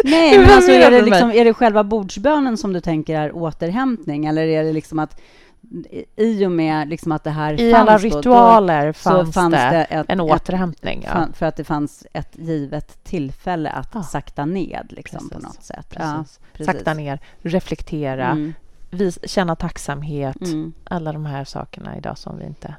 Nej, 0.04 0.40
men 0.40 0.50
alltså, 0.50 0.72
är, 0.72 0.92
det 0.92 1.02
liksom, 1.02 1.32
är 1.32 1.46
det 1.46 1.54
själva 1.54 1.84
bordsbönen 1.84 2.58
som 2.58 2.74
du 2.74 2.82
tänker 2.82 3.20
är 3.20 3.36
återhämtning 3.36 4.26
eller 4.26 4.48
är 4.48 4.64
det 4.64 4.74
liksom 4.74 5.00
att 5.00 5.22
i 6.16 6.46
och 6.46 6.52
med 6.52 6.90
liksom 6.90 7.12
att 7.12 7.24
det 7.24 7.30
här 7.30 7.62
I 7.62 7.72
fanns 7.72 7.90
alla 7.90 7.98
ritualer 7.98 8.88
då, 8.88 8.94
fanns, 8.94 9.34
fanns, 9.34 9.54
det, 9.54 9.84
ett, 9.90 10.06
en 10.10 10.20
återhämtning. 10.20 11.00
Ett, 11.04 11.10
ja. 11.14 11.28
För 11.34 11.46
att 11.46 11.56
det 11.56 11.64
fanns 11.64 12.08
ett 12.14 12.38
givet 12.40 13.04
tillfälle 13.04 13.70
att 13.70 13.90
ja. 13.94 14.04
sakta 14.04 14.46
ned 14.46 14.88
liksom, 14.90 15.30
på 15.30 15.40
något 15.40 15.64
sätt. 15.64 15.90
Precis. 15.90 16.40
Ja, 16.58 16.66
sakta 16.66 16.94
ner, 16.94 17.20
reflektera, 17.42 18.28
mm. 18.28 18.54
vis, 18.90 19.20
känna 19.24 19.56
tacksamhet. 19.56 20.42
Mm. 20.42 20.74
Alla 20.84 21.14
de 21.14 21.26
här 21.26 21.44
sakerna 21.44 21.98
idag 21.98 22.18
som 22.18 22.38
vi 22.38 22.46
inte 22.46 22.76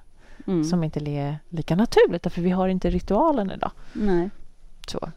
mm. 0.49 0.65
som 0.65 0.85
inte 0.85 1.11
är 1.11 1.39
lika 1.49 1.77
naturligt, 1.77 2.33
för 2.33 2.43
vi 2.43 2.51
har 2.51 2.69
inte 2.69 2.91
ritualen 2.91 3.51
idag. 3.51 3.71
Nej. 3.93 4.31
Så. 4.87 5.11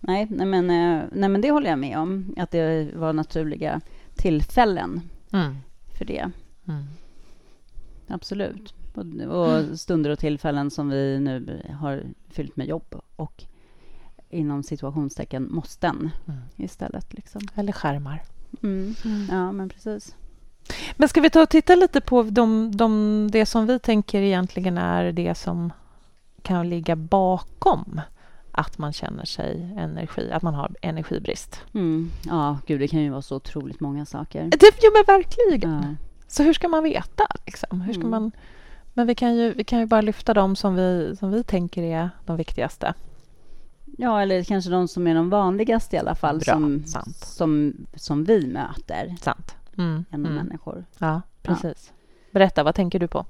Nej, 0.00 0.26
nej, 0.30 0.46
men, 0.46 0.70
eh, 0.70 1.04
nej, 1.12 1.28
men 1.28 1.40
det 1.40 1.50
håller 1.50 1.70
jag 1.70 1.78
med 1.78 1.98
om, 1.98 2.34
att 2.36 2.50
det 2.50 2.94
var 2.94 3.12
naturliga 3.12 3.80
tillfällen 4.14 5.00
mm. 5.32 5.56
för 5.98 6.04
det. 6.04 6.30
Mm. 6.68 6.84
Absolut. 8.08 8.74
Och, 8.94 9.04
och, 9.28 9.80
stunder 9.80 10.10
och 10.10 10.18
tillfällen 10.18 10.70
som 10.70 10.88
vi 10.88 11.20
nu 11.20 11.62
har 11.80 12.02
fyllt 12.28 12.56
med 12.56 12.66
jobb 12.66 13.00
och 13.16 13.44
inom 14.30 14.62
situationstecken 14.62 15.48
måsten 15.50 16.10
mm. 16.26 16.40
istället. 16.56 17.14
Liksom. 17.14 17.42
Eller 17.54 17.72
skärmar. 17.72 18.22
Mm. 18.62 18.94
mm. 19.04 19.26
Ja, 19.30 19.52
men 19.52 19.68
precis. 19.68 20.16
Men 20.96 21.08
ska 21.08 21.20
vi 21.20 21.30
ta 21.30 21.42
och 21.42 21.48
titta 21.48 21.74
lite 21.74 22.00
på 22.00 22.22
de, 22.22 22.76
de, 22.76 23.28
det 23.32 23.46
som 23.46 23.66
vi 23.66 23.78
tänker 23.78 24.20
egentligen 24.20 24.78
är 24.78 25.12
det 25.12 25.34
som 25.34 25.72
kan 26.42 26.68
ligga 26.68 26.96
bakom 26.96 28.00
att 28.50 28.78
man 28.78 28.92
känner 28.92 29.24
sig 29.24 29.74
energi, 29.76 30.32
att 30.32 30.42
man 30.42 30.54
har 30.54 30.74
energibrist. 30.82 31.60
Mm. 31.74 32.10
Ja, 32.26 32.58
gud, 32.66 32.80
det 32.80 32.88
kan 32.88 33.00
ju 33.00 33.10
vara 33.10 33.22
så 33.22 33.36
otroligt 33.36 33.80
många 33.80 34.06
saker. 34.06 34.44
Det, 34.44 34.70
ja, 34.82 34.90
men 34.94 35.16
verkligen. 35.16 35.82
Ja. 35.82 36.05
Så 36.26 36.42
hur 36.42 36.52
ska 36.52 36.68
man 36.68 36.84
veta? 36.84 37.26
Liksom? 37.46 37.80
Hur 37.80 37.92
ska 37.92 38.00
mm. 38.00 38.10
man, 38.10 38.32
men 38.94 39.06
vi 39.06 39.14
kan, 39.14 39.36
ju, 39.36 39.52
vi 39.52 39.64
kan 39.64 39.78
ju 39.78 39.86
bara 39.86 40.00
lyfta 40.00 40.34
dem 40.34 40.56
som 40.56 40.74
vi, 40.74 41.16
som 41.18 41.30
vi 41.30 41.44
tänker 41.44 41.82
är 41.82 42.10
de 42.24 42.36
viktigaste. 42.36 42.94
Ja, 43.98 44.22
eller 44.22 44.44
kanske 44.44 44.70
de 44.70 44.88
som 44.88 45.06
är 45.06 45.14
de 45.14 45.30
vanligaste 45.30 45.96
i 45.96 45.98
alla 45.98 46.14
fall, 46.14 46.38
Bra, 46.38 46.54
som, 46.54 46.84
sant. 46.86 47.16
Som, 47.16 47.74
som 47.94 48.24
vi 48.24 48.46
möter. 48.46 49.16
Sant. 49.20 49.56
Mm, 49.78 50.04
genom 50.10 50.32
mm. 50.32 50.44
människor. 50.44 50.84
Ja, 50.98 51.22
precis. 51.42 51.92
Ja. 51.92 51.94
Berätta, 52.30 52.64
vad 52.64 52.74
tänker 52.74 52.98
du 52.98 53.08
på? 53.08 53.26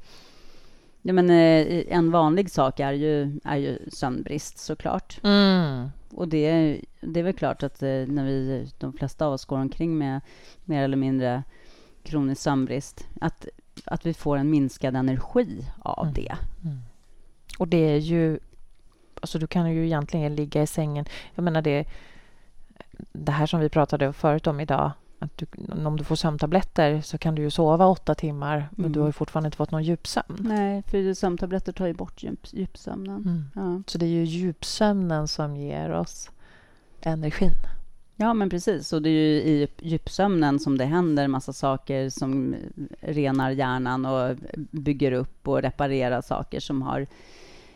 Ja, 1.02 1.12
men, 1.12 1.30
eh, 1.30 1.84
en 1.88 2.10
vanlig 2.10 2.50
sak 2.50 2.80
är 2.80 2.92
ju, 2.92 3.40
är 3.44 3.56
ju 3.56 3.78
sömnbrist, 3.92 4.58
såklart. 4.58 5.20
Mm. 5.22 5.88
Och 6.10 6.28
det, 6.28 6.80
det 7.00 7.20
är 7.20 7.24
väl 7.24 7.32
klart 7.32 7.62
att 7.62 7.82
eh, 7.82 7.88
när 7.88 8.24
vi, 8.24 8.68
de 8.78 8.92
flesta 8.92 9.26
av 9.26 9.32
oss 9.32 9.44
går 9.44 9.58
omkring 9.58 9.98
med 9.98 10.20
mer 10.64 10.82
eller 10.82 10.96
mindre 10.96 11.42
kronisk 12.06 12.42
sömnbrist, 12.42 13.08
att, 13.20 13.46
att 13.84 14.06
vi 14.06 14.14
får 14.14 14.36
en 14.36 14.50
minskad 14.50 14.96
energi 14.96 15.66
av 15.78 16.02
mm. 16.02 16.14
det. 16.14 16.36
Mm. 16.64 16.78
Och 17.58 17.68
det 17.68 17.76
är 17.94 17.98
ju 17.98 18.38
alltså 19.20 19.38
du 19.38 19.46
kan 19.46 19.72
ju 19.72 19.86
egentligen 19.86 20.34
ligga 20.34 20.62
i 20.62 20.66
sängen. 20.66 21.04
Jag 21.34 21.42
menar 21.42 21.62
det, 21.62 21.86
det 23.12 23.32
här 23.32 23.46
som 23.46 23.60
vi 23.60 23.68
pratade 23.68 24.12
förut 24.12 24.46
om 24.46 24.60
idag, 24.60 24.92
att 25.18 25.38
du, 25.38 25.46
om 25.86 25.96
du 25.96 26.04
får 26.04 26.16
sömntabletter 26.16 27.00
så 27.00 27.18
kan 27.18 27.34
du 27.34 27.42
ju 27.42 27.50
sova 27.50 27.86
åtta 27.86 28.14
timmar 28.14 28.56
mm. 28.56 28.68
men 28.70 28.92
du 28.92 29.00
har 29.00 29.12
fortfarande 29.12 29.46
inte 29.46 29.56
fått 29.56 29.70
någon 29.70 29.84
djupsömn. 29.84 30.36
Nej, 30.38 30.82
för 30.82 31.14
sömntabletter 31.14 31.72
tar 31.72 31.86
ju 31.86 31.94
bort 31.94 32.22
djup, 32.22 32.46
djupsömnen. 32.52 33.16
Mm. 33.16 33.44
Ja. 33.54 33.82
Så 33.86 33.98
det 33.98 34.06
är 34.06 34.10
ju 34.10 34.24
djupsömnen 34.24 35.28
som 35.28 35.56
ger 35.56 35.92
oss 35.92 36.30
energin. 37.00 37.52
Ja, 38.16 38.34
men 38.34 38.50
precis. 38.50 38.92
Och 38.92 39.02
det 39.02 39.08
är 39.08 39.12
ju 39.12 39.40
i 39.40 39.68
djupsömnen 39.78 40.58
som 40.58 40.78
det 40.78 40.84
händer 40.84 41.28
massa 41.28 41.52
saker 41.52 42.08
som 42.10 42.56
renar 43.00 43.50
hjärnan 43.50 44.06
och 44.06 44.36
bygger 44.70 45.12
upp 45.12 45.48
och 45.48 45.62
reparerar 45.62 46.20
saker 46.20 46.60
som 46.60 46.82
har 46.82 47.06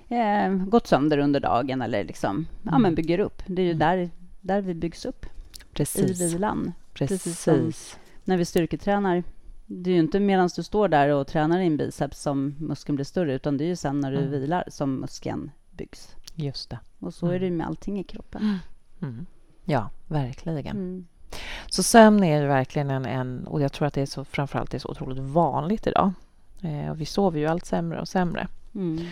eh, 0.08 0.54
gått 0.54 0.86
sönder 0.86 1.18
under 1.18 1.40
dagen 1.40 1.82
eller 1.82 2.04
liksom, 2.04 2.36
mm. 2.36 2.46
ja, 2.62 2.78
men 2.78 2.94
bygger 2.94 3.18
upp. 3.18 3.42
Det 3.46 3.62
är 3.62 3.66
ju 3.66 3.72
mm. 3.72 3.78
där, 3.78 4.10
där 4.40 4.60
vi 4.60 4.74
byggs 4.74 5.06
upp. 5.06 5.26
Precis. 5.72 6.20
I 6.20 6.24
vilan. 6.24 6.72
Precis. 6.94 7.44
Precis 7.44 7.98
när 8.24 8.36
vi 8.36 8.44
styrketränar. 8.44 9.24
Det 9.66 9.90
är 9.90 9.94
ju 9.94 10.00
inte 10.00 10.20
medan 10.20 10.50
du 10.56 10.62
står 10.62 10.88
där 10.88 11.08
och 11.08 11.26
tränar 11.26 11.58
din 11.58 11.76
biceps 11.76 12.22
som 12.22 12.54
muskeln 12.58 12.96
blir 12.96 13.04
större, 13.04 13.34
utan 13.34 13.56
det 13.56 13.64
är 13.64 13.68
ju 13.68 13.76
sen 13.76 14.00
när 14.00 14.12
du 14.12 14.18
mm. 14.18 14.30
vilar 14.30 14.64
som 14.68 14.94
muskeln 14.94 15.50
byggs. 15.70 16.16
Just 16.34 16.70
det. 16.70 16.78
Och 16.98 17.14
så 17.14 17.26
mm. 17.26 17.36
är 17.36 17.40
det 17.40 17.50
med 17.50 17.66
allting 17.66 18.00
i 18.00 18.04
kroppen. 18.04 18.58
Mm. 19.02 19.26
Ja, 19.70 19.90
verkligen. 20.06 20.76
Mm. 20.76 21.06
Så 21.66 21.82
sömn 21.82 22.24
är 22.24 22.40
ju 22.40 22.46
verkligen 22.46 22.90
en, 22.90 23.06
en, 23.06 23.46
och 23.46 23.60
jag 23.60 23.72
tror 23.72 23.88
att 23.88 23.94
det 23.94 24.02
är 24.02 24.06
så 24.06 24.24
framförallt 24.24 24.74
är 24.74 24.78
så 24.78 24.88
otroligt 24.88 25.18
vanligt 25.18 25.86
idag. 25.86 26.12
Eh, 26.62 26.90
och 26.90 27.00
vi 27.00 27.06
sover 27.06 27.40
ju 27.40 27.46
allt 27.46 27.66
sämre 27.66 28.00
och 28.00 28.08
sämre. 28.08 28.48
Mm. 28.74 29.06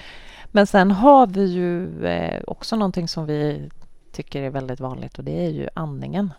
Men 0.46 0.66
sen 0.66 0.90
har 0.90 1.26
vi 1.26 1.44
ju 1.44 2.04
eh, 2.06 2.42
också 2.46 2.76
någonting 2.76 3.08
som 3.08 3.26
vi 3.26 3.70
tycker 4.12 4.42
är 4.42 4.50
väldigt 4.50 4.80
vanligt 4.80 5.18
och 5.18 5.24
det 5.24 5.46
är 5.46 5.50
ju 5.50 5.68
andningen. 5.74 6.32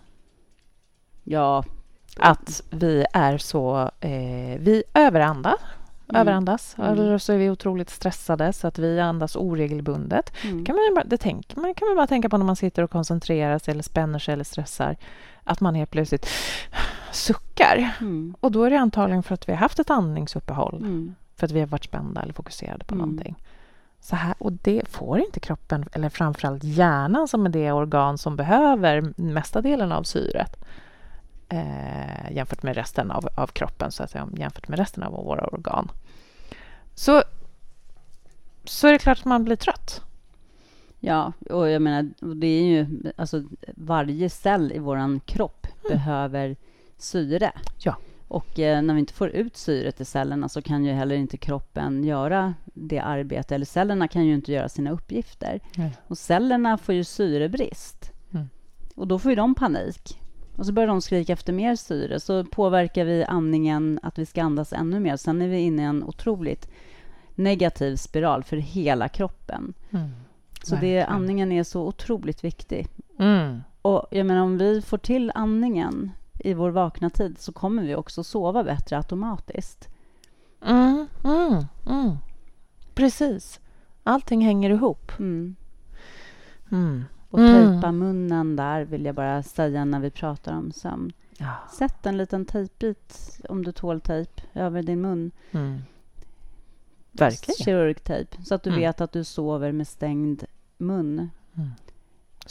Ja. 1.24 1.64
Att 2.18 2.64
vi 2.70 3.06
är 3.14 3.38
så... 3.38 3.92
Eh, 4.00 4.60
vi 4.60 4.84
överandas 4.94 5.60
mm. 6.10 6.22
överandas. 6.22 6.76
Mm. 6.78 6.92
Eller 6.92 7.18
så 7.18 7.34
är 7.34 7.38
vi 7.38 7.50
otroligt 7.50 7.90
stressade 7.90 8.54
så 8.54 8.68
att 8.68 8.80
vi 8.80 9.00
andas 9.00 9.36
oregelbundet. 9.36 10.32
Mm. 10.44 10.58
Det, 10.58 10.66
kan 10.66 10.76
man, 10.76 10.96
bara, 10.96 11.04
det 11.04 11.18
tänk, 11.18 11.56
man 11.56 11.74
kan 11.74 11.88
man 11.88 11.96
bara 11.96 12.08
tänka 12.08 12.30
på 12.30 12.38
när 12.38 12.46
man 12.46 12.56
sitter 12.56 12.84
och 12.84 12.92
koncentrerar 12.92 13.60
sig 13.60 13.72
eller 13.72 13.84
spänner 13.84 14.20
sig 14.20 14.34
eller 14.34 14.44
stressar. 14.44 14.96
Att 15.44 15.62
man 15.62 15.76
helt 15.76 15.92
plötsligt 15.92 16.28
suckar. 17.12 17.92
Mm. 18.00 18.36
Och 18.40 18.52
då 18.52 18.64
är 18.64 18.70
det 18.70 18.80
antagligen 18.80 19.24
för 19.24 19.34
att 19.34 19.50
vi 19.50 19.54
har 19.54 19.60
haft 19.60 19.80
ett 19.80 19.90
andningsuppehåll. 19.90 20.78
Mm. 20.78 21.16
För 21.36 21.46
att 21.46 21.52
vi 21.52 21.60
har 21.60 21.68
varit 21.68 21.86
spända 21.86 22.22
eller 22.22 22.34
fokuserade 22.34 22.86
på 22.86 22.96
mm. 22.96 23.08
någonting. 23.08 23.36
Så 24.02 24.16
här, 24.16 24.36
och 24.38 24.54
det 24.54 24.82
får 24.88 25.20
inte 25.20 25.40
kroppen, 25.40 25.86
eller 25.92 26.10
framförallt 26.10 26.64
hjärnan 26.64 27.28
som 27.28 27.46
är 27.46 27.50
det 27.50 27.72
organ 27.72 28.18
som 28.18 28.36
behöver 28.36 29.14
mesta 29.22 29.62
delen 29.62 29.92
av 29.92 30.04
syret 30.04 30.58
eh, 31.50 32.32
jämfört 32.32 32.64
med 32.64 32.76
resten 32.76 33.12
av, 33.12 33.30
av 33.36 33.48
kroppen, 33.48 33.92
så 33.92 34.04
att 34.04 34.12
säga, 34.12 34.30
jämfört 34.38 34.68
med 34.68 34.80
resten 34.80 35.04
av 35.04 35.12
våra 35.12 35.48
organ. 35.48 35.92
Så, 36.96 37.24
så 38.64 38.88
är 38.88 38.92
det 38.92 39.00
klart 39.00 39.20
att 39.20 39.26
man 39.26 39.44
blir 39.44 39.56
trött. 39.56 40.02
Ja, 41.00 41.34
och 41.50 41.70
jag 41.70 41.82
menar, 41.82 42.34
det 42.36 42.48
är 42.48 42.64
ju... 42.64 43.12
Alltså, 43.16 43.44
varje 43.76 44.30
cell 44.30 44.72
i 44.72 44.80
vår 44.80 45.20
kropp 45.20 45.68
mm. 45.68 45.98
behöver 45.98 46.56
syre. 46.98 47.52
Ja. 47.78 47.96
Och 48.28 48.60
eh, 48.60 48.82
när 48.82 48.94
vi 48.94 49.00
inte 49.00 49.14
får 49.14 49.30
ut 49.30 49.58
syret 49.58 50.02
i 50.02 50.06
cellerna 50.06 50.50
så 50.50 50.62
kan 50.62 50.86
ju 50.86 50.92
heller 50.92 51.16
inte 51.16 51.38
kroppen 51.38 52.04
göra 52.04 52.54
det 52.66 53.00
arbete, 53.00 53.56
eller 53.56 53.66
cellerna 53.66 54.08
kan 54.08 54.26
ju 54.26 54.34
inte 54.34 54.52
göra 54.52 54.70
sina 54.70 54.92
uppgifter. 54.92 55.60
Mm. 55.76 55.90
Och 56.08 56.18
cellerna 56.18 56.78
får 56.78 56.96
ju 56.96 57.04
syrebrist. 57.04 58.12
Mm. 58.34 58.50
Och 58.96 59.08
då 59.08 59.20
får 59.20 59.32
ju 59.32 59.36
de 59.36 59.56
panik. 59.56 60.19
Och 60.60 60.66
så 60.66 60.74
börjar 60.74 60.88
de 60.88 61.02
skrika 61.02 61.34
efter 61.34 61.54
mer 61.54 61.76
syre. 61.76 62.20
Så 62.20 62.44
påverkar 62.44 63.06
vi 63.06 63.24
andningen, 63.24 64.00
att 64.04 64.20
vi 64.20 64.26
ska 64.26 64.44
andas 64.44 64.74
ännu 64.74 65.00
mer. 65.00 65.18
Sen 65.18 65.42
är 65.42 65.48
vi 65.48 65.60
inne 65.60 65.82
i 65.82 65.86
en 65.86 66.04
otroligt 66.04 66.70
negativ 67.36 67.96
spiral 67.96 68.44
för 68.44 68.58
hela 68.58 69.10
kroppen. 69.10 69.74
Mm. 69.90 70.10
Så 70.64 70.76
det, 70.76 71.04
andningen 71.04 71.52
är 71.52 71.64
så 71.64 71.88
otroligt 71.88 72.44
viktig. 72.44 72.88
Mm. 73.20 73.62
Och 73.82 74.08
jag 74.12 74.26
menar, 74.26 74.42
om 74.42 74.58
vi 74.58 74.82
får 74.82 74.98
till 74.98 75.32
andningen 75.36 76.12
i 76.40 76.54
vår 76.54 76.70
vakna 76.70 77.10
tid 77.10 77.40
så 77.40 77.52
kommer 77.52 77.84
vi 77.84 77.96
också 77.96 78.24
sova 78.24 78.64
bättre 78.64 78.98
automatiskt. 78.98 79.90
Mm, 80.66 81.08
mm, 81.24 81.66
mm. 81.88 82.18
Precis. 82.94 83.60
Allting 84.04 84.42
hänger 84.42 84.70
ihop. 84.70 85.12
Mm. 85.20 85.56
Och 87.30 87.40
mm. 87.40 87.72
tejpa 87.72 87.92
munnen 87.92 88.56
där, 88.56 88.86
vill 88.86 89.06
jag 89.06 89.16
bara 89.16 89.44
säga 89.44 89.86
när 89.86 90.00
vi 90.00 90.12
pratar 90.12 90.54
om 90.54 90.72
sömn. 90.72 91.12
Ja. 91.38 91.54
Sätt 91.72 92.06
en 92.06 92.18
liten 92.18 92.46
tejpbit, 92.46 93.40
om 93.50 93.64
du 93.64 93.72
tål 93.72 94.02
tejp, 94.02 94.42
över 94.54 94.84
din 94.84 95.02
mun. 95.02 95.32
Mm. 95.52 95.82
Verkligen. 97.12 97.66
Kirurgtejp, 97.66 98.38
så 98.44 98.56
att 98.56 98.64
du 98.64 98.70
mm. 98.70 98.80
vet 98.82 99.02
att 99.02 99.12
du 99.12 99.24
sover 99.24 99.72
med 99.72 99.88
stängd 99.88 100.44
mun 100.78 101.30
mm. 101.58 101.70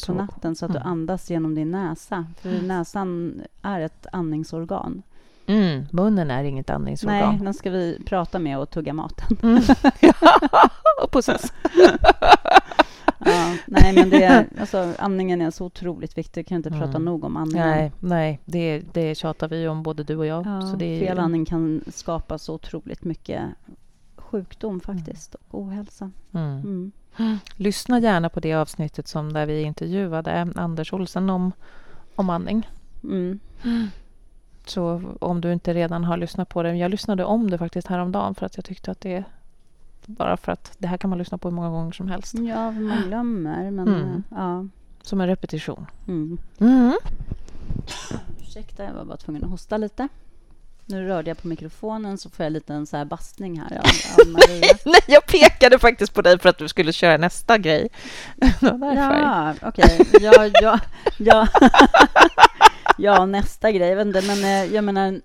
på 0.06 0.12
natten, 0.12 0.56
så 0.56 0.66
att 0.66 0.72
du 0.72 0.78
mm. 0.78 0.88
andas 0.88 1.30
genom 1.30 1.54
din 1.54 1.70
näsa. 1.70 2.26
För 2.40 2.50
mm. 2.50 2.68
näsan 2.68 3.40
är 3.62 3.80
ett 3.80 4.06
andningsorgan. 4.12 5.02
Mm, 5.46 5.86
munnen 5.90 6.30
är 6.30 6.44
inget 6.44 6.70
andningsorgan. 6.70 7.30
Nej, 7.30 7.44
den 7.44 7.54
ska 7.54 7.70
vi 7.70 8.02
prata 8.06 8.38
med 8.38 8.58
och 8.58 8.70
tugga 8.70 8.92
maten. 8.92 9.36
Mm. 9.42 9.62
och 11.02 11.12
pussas. 11.12 11.52
Ja, 13.18 13.56
nej, 13.66 13.94
men 13.94 14.10
det 14.10 14.22
är, 14.24 14.46
alltså, 14.60 14.94
andningen 14.98 15.40
är 15.40 15.50
så 15.50 15.64
otroligt 15.64 16.18
viktig. 16.18 16.40
Jag 16.40 16.46
kan 16.46 16.56
inte 16.56 16.70
prata 16.70 16.84
mm. 16.84 17.04
nog 17.04 17.24
om 17.24 17.36
andningen. 17.36 17.68
Nej, 17.68 17.92
nej 18.00 18.40
det, 18.44 18.82
det 18.92 19.14
tjatar 19.14 19.48
vi 19.48 19.68
om, 19.68 19.82
både 19.82 20.04
du 20.04 20.16
och 20.16 20.26
jag. 20.26 20.46
Ja, 20.46 20.60
så 20.60 20.76
det 20.76 20.84
är, 20.84 21.06
fel 21.06 21.18
andning 21.18 21.44
kan 21.44 21.84
skapa 21.86 22.38
så 22.38 22.54
otroligt 22.54 23.04
mycket 23.04 23.42
sjukdom 24.16 24.80
faktiskt, 24.80 25.34
mm. 25.34 25.44
och 25.48 25.60
ohälsa. 25.60 26.10
Mm. 26.32 26.60
Mm. 26.60 26.92
Lyssna 27.56 27.98
gärna 27.98 28.28
på 28.28 28.40
det 28.40 28.54
avsnittet 28.54 29.08
som 29.08 29.32
där 29.32 29.46
vi 29.46 29.62
intervjuade 29.62 30.52
Anders 30.54 30.92
Olsen 30.92 31.30
om, 31.30 31.52
om 32.14 32.30
andning. 32.30 32.68
Mm. 33.02 33.40
Så 34.66 35.02
om 35.20 35.40
du 35.40 35.52
inte 35.52 35.74
redan 35.74 36.04
har 36.04 36.16
lyssnat 36.16 36.48
på 36.48 36.62
det. 36.62 36.76
Jag 36.76 36.90
lyssnade 36.90 37.24
om 37.24 37.50
det 37.50 37.58
faktiskt 37.58 37.88
häromdagen 37.88 38.34
för 38.34 38.46
att 38.46 38.56
jag 38.56 38.64
tyckte 38.64 38.90
att 38.90 39.00
det 39.00 39.24
bara 40.08 40.36
för 40.36 40.52
att 40.52 40.72
det 40.78 40.88
här 40.88 40.96
kan 40.96 41.10
man 41.10 41.18
lyssna 41.18 41.38
på 41.38 41.48
hur 41.48 41.54
många 41.54 41.70
gånger 41.70 41.92
som 41.92 42.08
helst. 42.08 42.34
Ja, 42.34 42.70
man 42.70 43.02
glömmer. 43.06 43.70
Men, 43.70 43.88
mm. 43.88 44.22
ja. 44.30 44.66
Som 45.02 45.20
en 45.20 45.26
repetition. 45.26 45.86
Mm. 46.08 46.38
Mm. 46.60 46.98
Ursäkta, 48.42 48.84
jag 48.84 48.92
var 48.92 49.04
bara 49.04 49.16
tvungen 49.16 49.44
att 49.44 49.50
hosta 49.50 49.76
lite. 49.76 50.08
Nu 50.86 51.06
rörde 51.06 51.30
jag 51.30 51.42
på 51.42 51.48
mikrofonen 51.48 52.18
så 52.18 52.30
får 52.30 52.44
jag 52.44 52.52
lite 52.52 52.74
en 52.74 52.86
så 52.86 52.96
här 52.96 53.04
bastning 53.04 53.60
här 53.60 53.78
av, 53.78 53.84
av 54.20 54.28
Maria. 54.32 54.76
Nej, 54.84 55.00
jag 55.06 55.26
pekade 55.26 55.78
faktiskt 55.78 56.14
på 56.14 56.22
dig 56.22 56.38
för 56.38 56.48
att 56.48 56.58
du 56.58 56.68
skulle 56.68 56.92
köra 56.92 57.16
nästa 57.16 57.58
grej. 57.58 57.88
ja, 58.60 59.54
okej. 59.62 59.98
Okay. 60.00 60.20
Ja, 60.20 60.50
ja, 60.62 60.80
ja. 61.18 61.48
ja, 62.98 63.26
nästa 63.26 63.72
grej. 63.72 63.88
Jag 63.88 64.06
inte, 64.06 64.22
men 64.22 64.44
eh, 64.44 64.74
jag 64.74 64.84
menar 64.84 65.20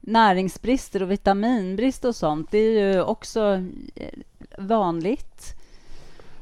näringsbrister 0.00 1.02
och 1.02 1.10
vitaminbrist 1.10 2.04
och 2.04 2.16
sånt, 2.16 2.50
det 2.50 2.58
är 2.58 2.94
ju 2.94 3.02
också 3.02 3.64
eh, 3.94 4.18
vanligt. 4.58 5.54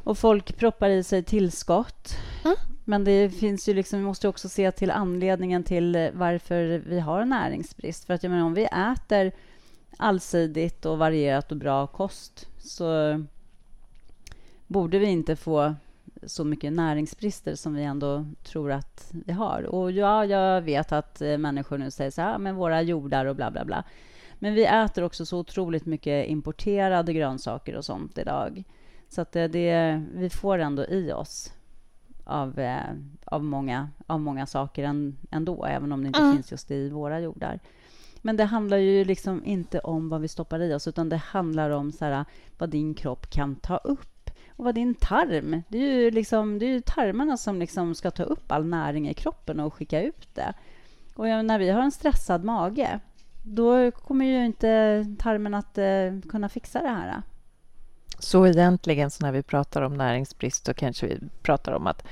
Och 0.05 0.19
folk 0.19 0.57
proppar 0.57 0.91
i 0.91 1.03
sig 1.03 1.23
tillskott. 1.23 2.17
Mm. 2.45 2.57
Men 2.85 3.05
det 3.05 3.31
finns 3.31 3.69
ju 3.69 3.75
liksom, 3.75 3.99
vi 3.99 4.05
måste 4.05 4.29
också 4.29 4.49
se 4.49 4.73
till 4.73 4.91
anledningen 4.91 5.63
till 5.63 5.97
eh, 5.97 6.09
varför 6.13 6.83
vi 6.87 7.01
har 7.01 7.25
näringsbrist. 7.25 8.05
För 8.05 8.15
att 8.15 8.23
jag 8.23 8.31
menar, 8.31 8.45
om 8.45 8.55
vi 8.55 8.65
äter 8.65 9.33
allsidigt 9.97 10.87
och 10.87 10.99
varierat 10.99 11.51
och 11.51 11.57
bra 11.57 11.87
kost 11.87 12.49
så 12.59 13.21
borde 14.67 14.99
vi 14.99 15.07
inte 15.07 15.37
få 15.37 15.75
så 16.27 16.45
mycket 16.45 16.73
näringsbrister 16.73 17.55
som 17.55 17.75
vi 17.75 17.83
ändå 17.83 18.27
tror 18.45 18.73
att 18.73 19.11
vi 19.27 19.33
har. 19.33 19.63
Och 19.63 19.93
ja, 19.93 20.25
jag 20.25 20.63
vet 20.63 20.93
att 20.93 21.23
eh, 21.23 21.39
människor 21.39 21.79
nu 21.79 21.91
säger 21.91 22.11
så 22.11 22.23
här, 22.23 22.39
men 22.39 22.57
våra 22.57 22.83
jordar 22.83 23.27
och 23.27 23.37
bla 23.37 23.51
bla 23.51 23.65
bla. 23.65 23.85
Men 24.39 24.55
vi 24.55 24.65
äter 24.65 25.05
också 25.05 25.27
så 25.27 25.39
otroligt 25.39 25.87
mycket 25.87 26.29
importerade 26.29 27.13
grönsaker 27.13 27.77
och 27.77 27.85
sånt 27.85 28.19
idag. 28.19 28.65
Så 29.09 29.21
att 29.21 29.33
det, 29.33 29.49
det 29.49 30.05
vi 30.15 30.31
får 30.31 30.59
ändå 30.59 30.85
i 30.85 31.13
oss 31.13 31.53
av, 32.25 32.59
eh, 32.59 32.93
av, 33.25 33.45
många, 33.45 33.89
av 34.07 34.21
många 34.21 34.47
saker 34.47 34.85
ändå, 35.31 35.65
även 35.65 35.93
om 35.93 36.03
det 36.03 36.07
inte 36.07 36.21
mm. 36.21 36.35
finns 36.35 36.51
just 36.51 36.71
i 36.71 36.91
våra 36.91 37.21
jordar. 37.21 37.61
Men 38.23 38.37
det 38.37 38.45
handlar 38.45 38.77
ju 38.77 39.05
liksom 39.05 39.45
inte 39.45 39.79
om 39.79 40.09
vad 40.09 40.21
vi 40.21 40.29
stoppar 40.29 40.63
i 40.63 40.75
oss, 40.75 40.89
utan 40.89 41.09
det 41.09 41.17
handlar 41.17 41.71
om 41.71 41.93
så 41.93 42.05
här, 42.05 42.25
vad 42.59 42.71
din 42.71 42.95
kropp 42.95 43.31
kan 43.31 43.57
ta 43.57 43.77
upp 43.77 44.16
och 44.57 44.65
vad 44.65 44.75
din 44.75 44.95
tarm. 44.95 45.63
Det 45.69 45.79
är 45.79 46.01
ju, 46.01 46.11
liksom, 46.11 46.59
det 46.59 46.67
är 46.67 46.71
ju 46.71 46.81
tarmarna 46.81 47.37
som 47.37 47.59
liksom 47.59 47.95
ska 47.95 48.11
ta 48.11 48.23
upp 48.23 48.53
all 48.53 48.67
näring 48.67 49.09
i 49.09 49.15
kroppen 49.15 49.61
och 49.61 49.75
skicka 49.75 50.03
ut 50.03 50.29
det. 50.35 50.53
Och 51.15 51.27
när 51.27 51.59
vi 51.59 51.71
har 51.71 51.81
en 51.81 51.93
stressad 51.93 52.45
mage, 52.45 53.01
då 53.43 53.91
kommer 53.91 54.25
ju 54.25 54.47
inte 54.47 55.05
tarmen 55.19 55.55
att 55.55 55.79
uh, 55.79 56.21
kunna 56.31 56.49
fixa 56.49 56.83
det 56.83 56.89
här. 56.89 57.23
Så 58.19 58.47
egentligen 58.47 59.11
så 59.11 59.25
när 59.25 59.33
vi 59.33 59.43
pratar 59.43 59.83
om 59.83 59.95
näringsbrist 59.95 60.67
så 60.67 60.75
kanske 60.75 61.07
vi 61.07 61.19
pratar 61.43 61.73
om 61.73 61.87
att 61.87 62.07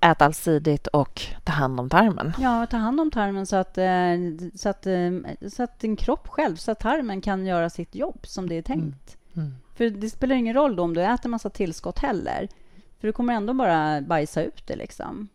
äta 0.00 0.24
allsidigt 0.24 0.86
och 0.86 1.22
ta 1.44 1.52
hand 1.52 1.80
om 1.80 1.90
tarmen. 1.90 2.32
Ja, 2.38 2.66
ta 2.66 2.76
hand 2.76 3.00
om 3.00 3.10
tarmen 3.10 3.46
så 3.46 3.56
att, 3.56 3.78
eh, 3.78 4.14
så 4.54 4.68
att, 4.68 4.86
eh, 4.86 5.10
så 5.48 5.62
att 5.62 5.80
din 5.80 5.96
kropp 5.96 6.28
själv, 6.28 6.56
så 6.56 6.70
att 6.70 6.80
tarmen 6.80 7.20
kan 7.20 7.46
göra 7.46 7.70
sitt 7.70 7.94
jobb 7.94 8.18
som 8.22 8.48
det 8.48 8.54
är 8.54 8.62
tänkt. 8.62 9.16
Mm. 9.16 9.23
Mm. 9.36 9.54
För 9.74 9.90
det 9.90 10.10
spelar 10.10 10.36
ingen 10.36 10.54
roll 10.54 10.80
om 10.80 10.94
du 10.94 11.02
äter 11.02 11.28
massa 11.28 11.50
tillskott 11.50 11.98
heller. 11.98 12.48
För 13.00 13.08
du 13.08 13.12
kommer 13.12 13.34
ändå 13.34 13.54
bara 13.54 14.00
bajsa 14.00 14.42
ut 14.42 14.66
det 14.66 14.76
liksom. 14.76 15.28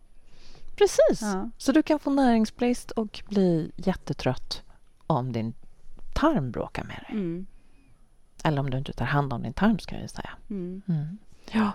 Precis. 0.76 1.22
Ja. 1.22 1.50
Så 1.58 1.72
du 1.72 1.82
kan 1.82 2.00
få 2.00 2.10
näringsbrist 2.10 2.92
och 2.92 3.24
bli 3.30 3.72
jättetrött 3.76 4.64
om 5.08 5.32
din 5.32 5.54
tarm 6.14 6.52
bråkar 6.52 6.84
med 6.84 7.06
dig. 7.08 7.20
Mm. 7.20 7.46
Eller 8.44 8.60
om 8.60 8.70
du 8.70 8.78
inte 8.78 8.94
tar 8.94 9.06
hand 9.06 9.34
om 9.34 9.42
din 9.42 9.54
tarm, 9.54 9.80
ska 9.80 10.00
jag 10.00 10.10
säga. 10.10 10.30
Mm. 10.50 10.82
Mm. 10.88 11.18
Ja. 11.52 11.72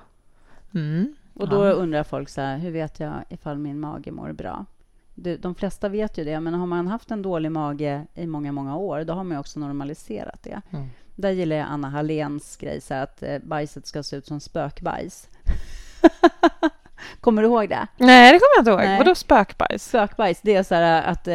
Mm. 0.74 1.14
Och 1.34 1.48
då 1.48 1.64
ja. 1.64 1.70
undrar 1.70 2.04
folk 2.04 2.28
så 2.28 2.40
här, 2.40 2.58
hur 2.58 2.70
vet 2.70 3.00
jag 3.00 3.24
ifall 3.28 3.58
min 3.58 3.80
mage 3.80 4.12
mår 4.12 4.32
bra? 4.32 4.66
De 5.14 5.54
flesta 5.54 5.88
vet 5.88 6.18
ju 6.18 6.24
det, 6.24 6.40
men 6.40 6.54
har 6.54 6.66
man 6.66 6.86
haft 6.86 7.10
en 7.10 7.22
dålig 7.22 7.52
mage 7.52 8.06
i 8.14 8.26
många, 8.26 8.52
många 8.52 8.76
år, 8.76 9.04
då 9.04 9.12
har 9.14 9.24
man 9.24 9.38
också 9.38 9.60
normaliserat 9.60 10.42
det. 10.42 10.62
Där 11.16 11.30
gillar 11.30 11.56
jag 11.56 11.66
Anna 11.70 11.88
Halléns 11.88 12.56
grej, 12.56 12.80
så 12.80 12.94
att 12.94 13.22
eh, 13.22 13.38
bajset 13.38 13.86
ska 13.86 14.02
se 14.02 14.16
ut 14.16 14.26
som 14.26 14.40
spökbajs. 14.40 15.28
Kommer 17.20 17.42
du 17.42 17.48
ihåg 17.48 17.68
det? 17.68 17.86
Nej, 17.96 18.32
det 18.32 18.38
kommer 18.38 18.56
jag 18.56 18.60
inte 18.60 18.70
ihåg. 18.70 18.80
Nej. 18.80 18.98
Vadå 18.98 19.14
spökbajs? 19.14 19.84
Spökbajs, 19.84 20.40
det 20.42 20.54
är 20.54 20.62
så 20.62 20.74
här 20.74 21.02
att 21.02 21.28
eh, 21.28 21.34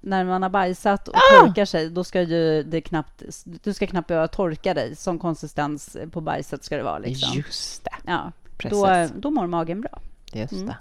när 0.00 0.24
man 0.24 0.42
har 0.42 0.50
bajsat 0.50 1.08
och 1.08 1.14
ah! 1.14 1.46
torkar 1.46 1.64
sig, 1.64 1.90
då 1.90 2.04
ska 2.04 2.22
ju 2.22 2.62
det 2.62 2.80
knappt... 2.80 3.22
Du 3.44 3.74
ska 3.74 3.86
knappt 3.86 4.08
behöva 4.08 4.28
torka 4.28 4.74
dig. 4.74 4.96
Sån 4.96 5.18
konsistens 5.18 5.96
på 6.12 6.20
bajset 6.20 6.64
ska 6.64 6.76
det 6.76 6.82
vara. 6.82 6.98
Liksom. 6.98 7.36
Just 7.36 7.84
det. 7.84 7.96
Ja. 8.06 8.32
Precis. 8.56 8.80
Då, 8.80 9.20
då 9.20 9.30
mår 9.30 9.46
magen 9.46 9.80
bra. 9.80 10.00
Just 10.32 10.52
mm. 10.52 10.66
det. 10.66 10.76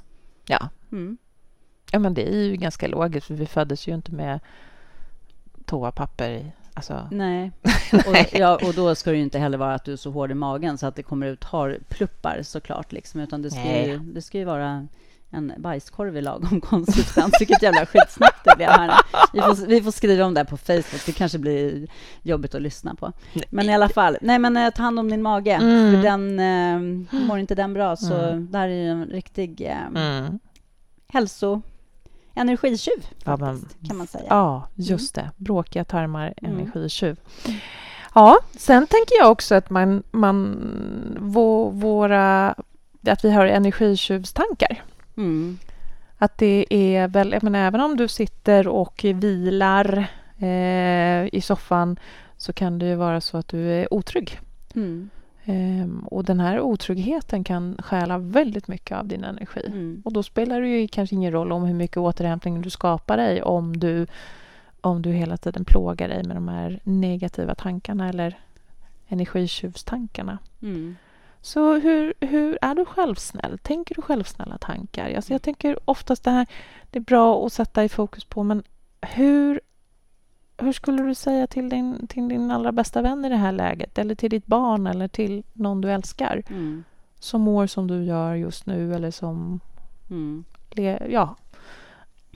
Ja. 0.45 0.69
Mm. 0.91 1.17
Ja, 1.91 1.99
men 1.99 2.13
det 2.13 2.29
är 2.29 2.43
ju 2.43 2.55
ganska 2.55 2.87
logiskt, 2.87 3.27
för 3.27 3.33
vi 3.33 3.45
föddes 3.45 3.87
ju 3.87 3.93
inte 3.93 4.11
med 4.11 4.39
toapapper 5.65 6.51
Alltså... 6.77 7.07
Nej. 7.11 7.51
Och, 8.07 8.15
ja, 8.33 8.59
och 8.67 8.73
då 8.73 8.95
ska 8.95 9.11
det 9.11 9.17
ju 9.17 9.23
inte 9.23 9.39
heller 9.39 9.57
vara 9.57 9.73
att 9.73 9.85
du 9.85 9.93
är 9.93 9.97
så 9.97 10.11
hård 10.11 10.31
i 10.31 10.33
magen 10.33 10.77
så 10.77 10.87
att 10.87 10.95
det 10.95 11.03
kommer 11.03 11.27
ut 11.27 11.43
harpluppar 11.43 12.41
såklart. 12.41 12.91
Liksom, 12.91 13.21
utan 13.21 13.41
det 13.41 13.51
ska, 13.51 13.85
ju, 13.85 13.99
det 13.99 14.21
ska 14.21 14.37
ju 14.37 14.45
vara 14.45 14.87
en 15.29 15.53
bajskorv 15.57 16.17
i 16.17 16.21
lagom 16.21 16.61
konsistens. 16.69 17.33
Vilket 17.39 17.61
jävla 17.61 17.85
skitsnack 17.85 18.35
det 18.43 18.53
blev 18.57 18.69
här. 18.69 18.93
Vi 19.33 19.41
får, 19.41 19.67
vi 19.67 19.81
får 19.81 19.91
skriva 19.91 20.25
om 20.25 20.33
det 20.33 20.39
här 20.39 20.45
på 20.45 20.57
Facebook. 20.57 21.05
Det 21.05 21.11
kanske 21.11 21.37
blir 21.37 21.87
jobbigt 22.21 22.55
att 22.55 22.61
lyssna 22.61 22.95
på. 22.95 23.13
Men 23.49 23.69
i 23.69 23.73
alla 23.73 23.89
fall, 23.89 24.17
nej 24.21 24.39
men 24.39 24.57
eh, 24.57 24.69
ta 24.69 24.83
hand 24.83 24.99
om 24.99 25.09
din 25.09 25.21
mage. 25.21 25.53
Mm. 25.53 25.93
För 25.93 26.03
den, 26.03 26.39
eh, 26.39 27.19
mår 27.19 27.39
inte 27.39 27.55
den 27.55 27.73
bra 27.73 27.95
så 27.95 28.13
mm. 28.13 28.51
det 28.51 28.57
här 28.57 28.69
är 28.69 28.89
en 28.89 29.05
riktig 29.05 29.61
eh, 29.61 29.87
mm. 29.95 30.39
hälso 31.07 31.61
energitjuv, 32.37 33.05
ja, 33.23 33.37
men, 33.37 33.65
kan 33.87 33.97
man 33.97 34.07
säga. 34.07 34.25
Ja, 34.29 34.67
just 34.75 35.17
mm. 35.17 35.25
det. 35.27 35.43
Bråkiga 35.43 35.83
tarmar, 35.83 36.33
mm. 36.37 36.51
energitjuv. 36.51 37.19
Ja, 38.15 38.39
sen 38.57 38.87
tänker 38.87 39.15
jag 39.19 39.31
också 39.31 39.55
att 39.55 39.69
man, 39.69 40.03
man 40.11 40.57
våra, 41.71 42.55
att 43.07 43.25
vi 43.25 43.31
har 43.31 43.45
energitjuvstankar. 43.45 44.83
Mm. 45.17 45.57
Att 46.17 46.37
det 46.37 46.65
är 46.69 47.07
väl, 47.07 47.31
jag 47.31 47.43
menar, 47.43 47.59
även 47.59 47.81
om 47.81 47.97
du 47.97 48.07
sitter 48.07 48.67
och 48.67 49.05
vilar 49.15 50.07
eh, 50.37 51.35
i 51.35 51.41
soffan 51.43 51.99
så 52.37 52.53
kan 52.53 52.79
det 52.79 52.85
ju 52.85 52.95
vara 52.95 53.21
så 53.21 53.37
att 53.37 53.47
du 53.47 53.71
är 53.71 53.93
otrygg. 53.93 54.39
Mm. 54.75 55.09
Um, 55.49 55.99
och 55.99 56.23
den 56.23 56.39
här 56.39 56.59
otryggheten 56.59 57.43
kan 57.43 57.77
stjäla 57.79 58.17
väldigt 58.17 58.67
mycket 58.67 58.97
av 58.97 59.07
din 59.07 59.23
energi. 59.23 59.61
Mm. 59.65 60.01
Och 60.05 60.13
då 60.13 60.23
spelar 60.23 60.61
det 60.61 60.67
ju 60.67 60.87
kanske 60.87 61.15
ingen 61.15 61.31
roll 61.31 61.51
om 61.51 61.63
hur 61.63 61.73
mycket 61.73 61.97
återhämtning 61.97 62.61
du 62.61 62.69
skapar 62.69 63.17
dig 63.17 63.41
om 63.41 63.79
du, 63.79 64.07
om 64.81 65.01
du 65.01 65.11
hela 65.11 65.37
tiden 65.37 65.65
plågar 65.65 66.07
dig 66.07 66.23
med 66.23 66.35
de 66.35 66.47
här 66.47 66.79
negativa 66.83 67.55
tankarna 67.55 68.09
eller 68.09 68.39
energitjuvstankarna. 69.07 70.37
Mm. 70.61 70.95
Så 71.41 71.73
hur, 71.73 72.13
hur 72.19 72.57
är 72.61 72.75
du 72.75 72.85
självsnäll? 72.85 73.57
Tänker 73.57 73.95
du 73.95 74.01
självsnälla 74.01 74.57
tankar? 74.57 75.13
Alltså 75.15 75.33
jag 75.33 75.41
tänker 75.41 75.89
oftast 75.89 76.23
det 76.23 76.31
här, 76.31 76.47
det 76.91 76.99
är 76.99 77.03
bra 77.03 77.45
att 77.45 77.53
sätta 77.53 77.83
i 77.83 77.89
fokus 77.89 78.25
på, 78.25 78.43
men 78.43 78.63
hur 79.01 79.61
hur 80.57 80.73
skulle 80.73 81.03
du 81.03 81.15
säga 81.15 81.47
till 81.47 81.69
din, 81.69 82.07
till 82.07 82.27
din 82.27 82.51
allra 82.51 82.71
bästa 82.71 83.01
vän 83.01 83.25
i 83.25 83.29
det 83.29 83.35
här 83.35 83.51
läget? 83.51 83.97
Eller 83.97 84.15
till 84.15 84.29
ditt 84.29 84.45
barn 84.45 84.87
eller 84.87 85.07
till 85.07 85.43
någon 85.53 85.81
du 85.81 85.91
älskar 85.91 86.43
mm. 86.49 86.83
som 87.19 87.41
mår 87.41 87.67
som 87.67 87.87
du 87.87 88.03
gör 88.03 88.35
just 88.35 88.65
nu 88.65 88.93
eller 88.93 89.11
som... 89.11 89.59
Mm. 90.09 90.43
Ja. 91.09 91.35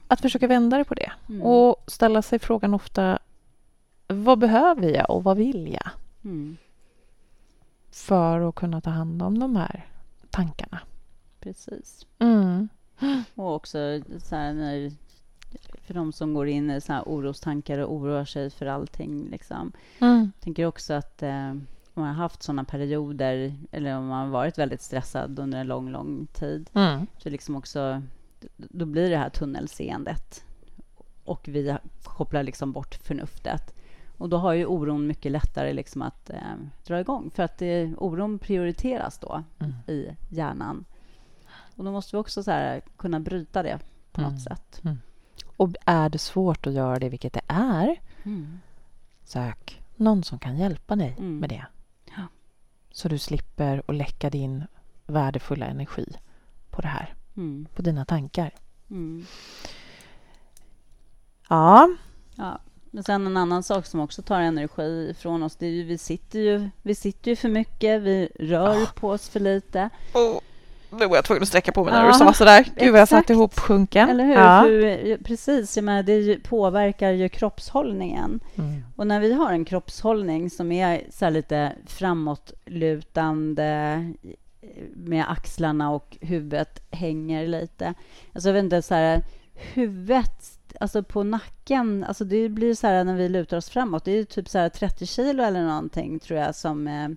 Att 0.07 0.21
försöka 0.21 0.47
vända 0.47 0.77
det 0.77 0.83
på 0.83 0.93
det 0.93 1.11
mm. 1.29 1.41
och 1.41 1.83
ställa 1.87 2.21
sig 2.21 2.39
frågan 2.39 2.73
ofta 2.73 3.19
vad 4.07 4.39
behöver 4.39 4.89
jag 4.89 5.09
och 5.09 5.23
vad 5.23 5.37
vill 5.37 5.73
jag? 5.73 5.89
Mm. 6.23 6.57
För 7.91 8.49
att 8.49 8.55
kunna 8.55 8.81
ta 8.81 8.89
hand 8.89 9.21
om 9.21 9.39
de 9.39 9.55
här 9.55 9.85
tankarna. 10.29 10.79
Precis. 11.39 12.05
Mm. 12.19 12.69
Och 13.35 13.55
också 13.55 14.01
så 14.19 14.35
här 14.35 14.53
när 14.53 14.91
för 15.83 15.93
de 15.93 16.13
som 16.13 16.33
går 16.33 16.47
in 16.47 16.71
i 16.71 16.81
så 16.81 16.93
här 16.93 17.03
orostankar 17.05 17.77
och 17.77 17.93
oroar 17.93 18.25
sig 18.25 18.49
för 18.49 18.65
allting. 18.65 19.29
Liksom. 19.29 19.71
Mm. 19.99 20.31
Jag 20.35 20.43
tänker 20.43 20.65
också 20.65 20.93
att 20.93 21.23
eh, 21.23 21.51
om 21.93 22.03
man 22.03 22.07
har 22.07 22.23
haft 22.23 22.43
såna 22.43 22.63
perioder 22.63 23.55
eller 23.71 23.97
om 23.97 24.07
man 24.07 24.25
har 24.25 24.31
varit 24.31 24.57
väldigt 24.57 24.81
stressad 24.81 25.39
under 25.39 25.59
en 25.59 25.67
lång, 25.67 25.89
lång 25.89 26.27
tid 26.33 26.69
mm. 26.73 27.07
så 27.17 27.29
liksom 27.29 27.55
också, 27.55 28.01
då 28.57 28.85
blir 28.85 29.09
det 29.09 29.17
här 29.17 29.29
tunnelseendet 29.29 30.43
och 31.23 31.47
vi 31.47 31.77
kopplar 32.03 32.43
liksom 32.43 32.71
bort 32.71 32.95
förnuftet. 32.95 33.75
Och 34.17 34.29
då 34.29 34.37
har 34.37 34.53
ju 34.53 34.65
oron 34.65 35.07
mycket 35.07 35.31
lättare 35.31 35.73
liksom 35.73 36.01
att 36.01 36.29
eh, 36.29 36.55
dra 36.87 36.99
igång 36.99 37.31
för 37.31 37.43
att 37.43 37.57
det, 37.57 37.93
oron 37.97 38.39
prioriteras 38.39 39.19
då 39.19 39.43
mm. 39.59 39.73
i 39.87 40.15
hjärnan. 40.29 40.85
Och 41.75 41.83
då 41.83 41.91
måste 41.91 42.15
vi 42.15 42.21
också 42.21 42.43
så 42.43 42.51
här, 42.51 42.81
kunna 42.97 43.19
bryta 43.19 43.63
det 43.63 43.79
på 44.11 44.21
något 44.21 44.29
mm. 44.29 44.39
sätt. 44.39 44.81
Och 45.61 45.69
är 45.85 46.09
det 46.09 46.17
svårt 46.17 46.67
att 46.67 46.73
göra 46.73 46.99
det, 46.99 47.09
vilket 47.09 47.33
det 47.33 47.41
är, 47.47 47.99
mm. 48.23 48.59
sök 49.23 49.81
någon 49.95 50.23
som 50.23 50.39
kan 50.39 50.57
hjälpa 50.57 50.95
dig 50.95 51.15
mm. 51.17 51.37
med 51.37 51.49
det. 51.49 51.65
Ja. 52.05 52.27
Så 52.91 53.07
du 53.09 53.17
slipper 53.17 53.83
att 53.87 53.95
läcka 53.95 54.29
din 54.29 54.63
värdefulla 55.05 55.65
energi 55.65 56.05
på 56.69 56.81
det 56.81 56.87
här, 56.87 57.13
mm. 57.35 57.67
på 57.75 57.81
dina 57.81 58.05
tankar. 58.05 58.51
Mm. 58.89 59.25
Ja. 61.49 61.89
ja. 62.35 62.59
Men 62.91 63.03
sen 63.03 63.27
en 63.27 63.37
annan 63.37 63.63
sak 63.63 63.85
som 63.85 63.99
också 63.99 64.21
tar 64.21 64.39
energi 64.39 65.13
från 65.19 65.43
oss, 65.43 65.55
det 65.55 65.65
är 65.65 65.71
ju 65.71 65.83
vi 65.83 65.97
sitter 65.97 66.39
ju, 66.39 66.69
vi 66.81 66.95
sitter 66.95 67.31
ju 67.31 67.35
för 67.35 67.49
mycket, 67.49 68.01
vi 68.01 68.29
rör 68.39 68.83
oh. 68.83 68.93
på 68.93 69.09
oss 69.09 69.29
för 69.29 69.39
lite. 69.39 69.89
Oh. 70.13 70.39
Nu 70.91 71.07
var 71.07 71.15
jag 71.15 71.25
tvungen 71.25 71.41
att 71.41 71.47
sträcka 71.47 71.71
på 71.71 71.83
mig 71.83 71.93
när 71.93 72.07
du 72.07 72.13
sa 72.13 72.33
sådär. 72.33 72.65
Gud, 72.75 72.95
jag 72.95 73.07
satt 73.07 73.29
ihop 73.29 73.59
sjunken. 73.59 74.09
Eller 74.09 74.23
hur? 74.23 74.33
Ja. 74.33 74.61
För, 74.61 75.23
precis, 75.23 75.77
menar, 75.77 76.03
det 76.03 76.43
påverkar 76.43 77.11
ju 77.11 77.29
kroppshållningen. 77.29 78.39
Mm. 78.55 78.83
Och 78.95 79.07
när 79.07 79.19
vi 79.19 79.33
har 79.33 79.51
en 79.51 79.65
kroppshållning 79.65 80.49
som 80.49 80.71
är 80.71 81.03
så 81.09 81.29
lite 81.29 81.73
framåtlutande 81.87 84.03
med 84.93 85.31
axlarna 85.31 85.91
och 85.91 86.17
huvudet 86.21 86.83
hänger 86.91 87.47
lite. 87.47 87.93
Alltså, 88.33 88.49
jag 88.49 88.53
vet 88.53 88.63
inte, 88.63 88.81
så 88.81 88.95
här, 88.95 89.23
huvudet 89.53 90.59
alltså 90.79 91.03
på 91.03 91.23
nacken, 91.23 92.03
alltså 92.03 92.25
det 92.25 92.49
blir 92.49 92.75
så 92.75 92.87
här 92.87 93.03
när 93.03 93.15
vi 93.15 93.29
lutar 93.29 93.57
oss 93.57 93.69
framåt, 93.69 94.05
det 94.05 94.11
är 94.11 94.23
typ 94.23 94.49
så 94.49 94.69
30 94.69 95.05
kilo 95.05 95.43
eller 95.43 95.63
någonting 95.63 96.19
tror 96.19 96.39
jag 96.39 96.55
som 96.55 96.87
eh, 96.87 97.09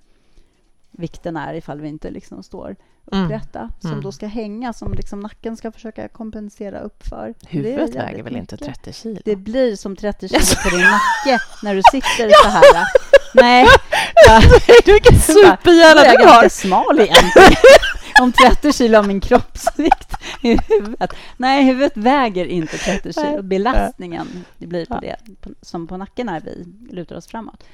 vikten 0.91 1.37
är 1.37 1.55
ifall 1.55 1.81
vi 1.81 1.89
inte 1.89 2.11
liksom 2.11 2.43
står. 2.43 2.77
Upprätta 3.07 3.59
mm. 3.59 3.73
som 3.81 4.01
då 4.01 4.13
ska 4.13 4.27
hänga, 4.27 4.73
som 4.73 4.95
liksom 4.95 5.21
nacken 5.21 5.57
ska 5.57 5.73
försöka 5.73 6.09
kompensera 6.09 6.81
upp 6.81 7.07
för. 7.07 7.35
Huvudet 7.49 7.95
väger 7.95 8.23
väl 8.23 8.37
inte 8.37 8.57
30 8.57 8.93
kilo? 8.93 9.21
Det 9.25 9.37
blir 9.37 9.77
som 9.77 9.97
30 9.97 10.29
kilo 10.29 10.41
yes. 10.41 10.55
på 10.65 10.71
din 10.71 10.81
nacke 10.81 11.45
när 11.63 11.75
du 11.75 11.83
sitter 11.91 12.31
så 12.43 12.49
här. 12.49 12.87
Nej. 13.35 13.67
Vilken 14.87 15.21
superhjärna 15.21 16.01
du 16.03 16.09
har. 16.09 16.15
Jag 16.15 16.21
är 16.21 16.27
ganska 16.27 16.51
smal 16.51 17.01
egentligen. 17.01 17.53
Om 18.21 18.33
30 18.33 18.73
kilo 18.73 18.99
av 18.99 19.07
min 19.07 19.21
kroppsvikt 19.21 20.15
i 20.43 20.59
huvudet. 20.69 21.11
Nej, 21.37 21.65
huvudet 21.65 21.97
väger 21.97 22.45
inte 22.45 22.79
30 22.79 23.13
kilo. 23.13 23.43
Belastningen 23.43 24.45
det 24.59 24.67
blir 24.67 24.87
på 24.87 25.01
det, 25.01 25.17
som 25.63 25.87
på 25.87 25.97
nacken 25.97 26.27
när 26.27 26.41
vi 26.41 26.67
lutar 26.91 27.17
oss 27.17 27.27
framåt. 27.27 27.65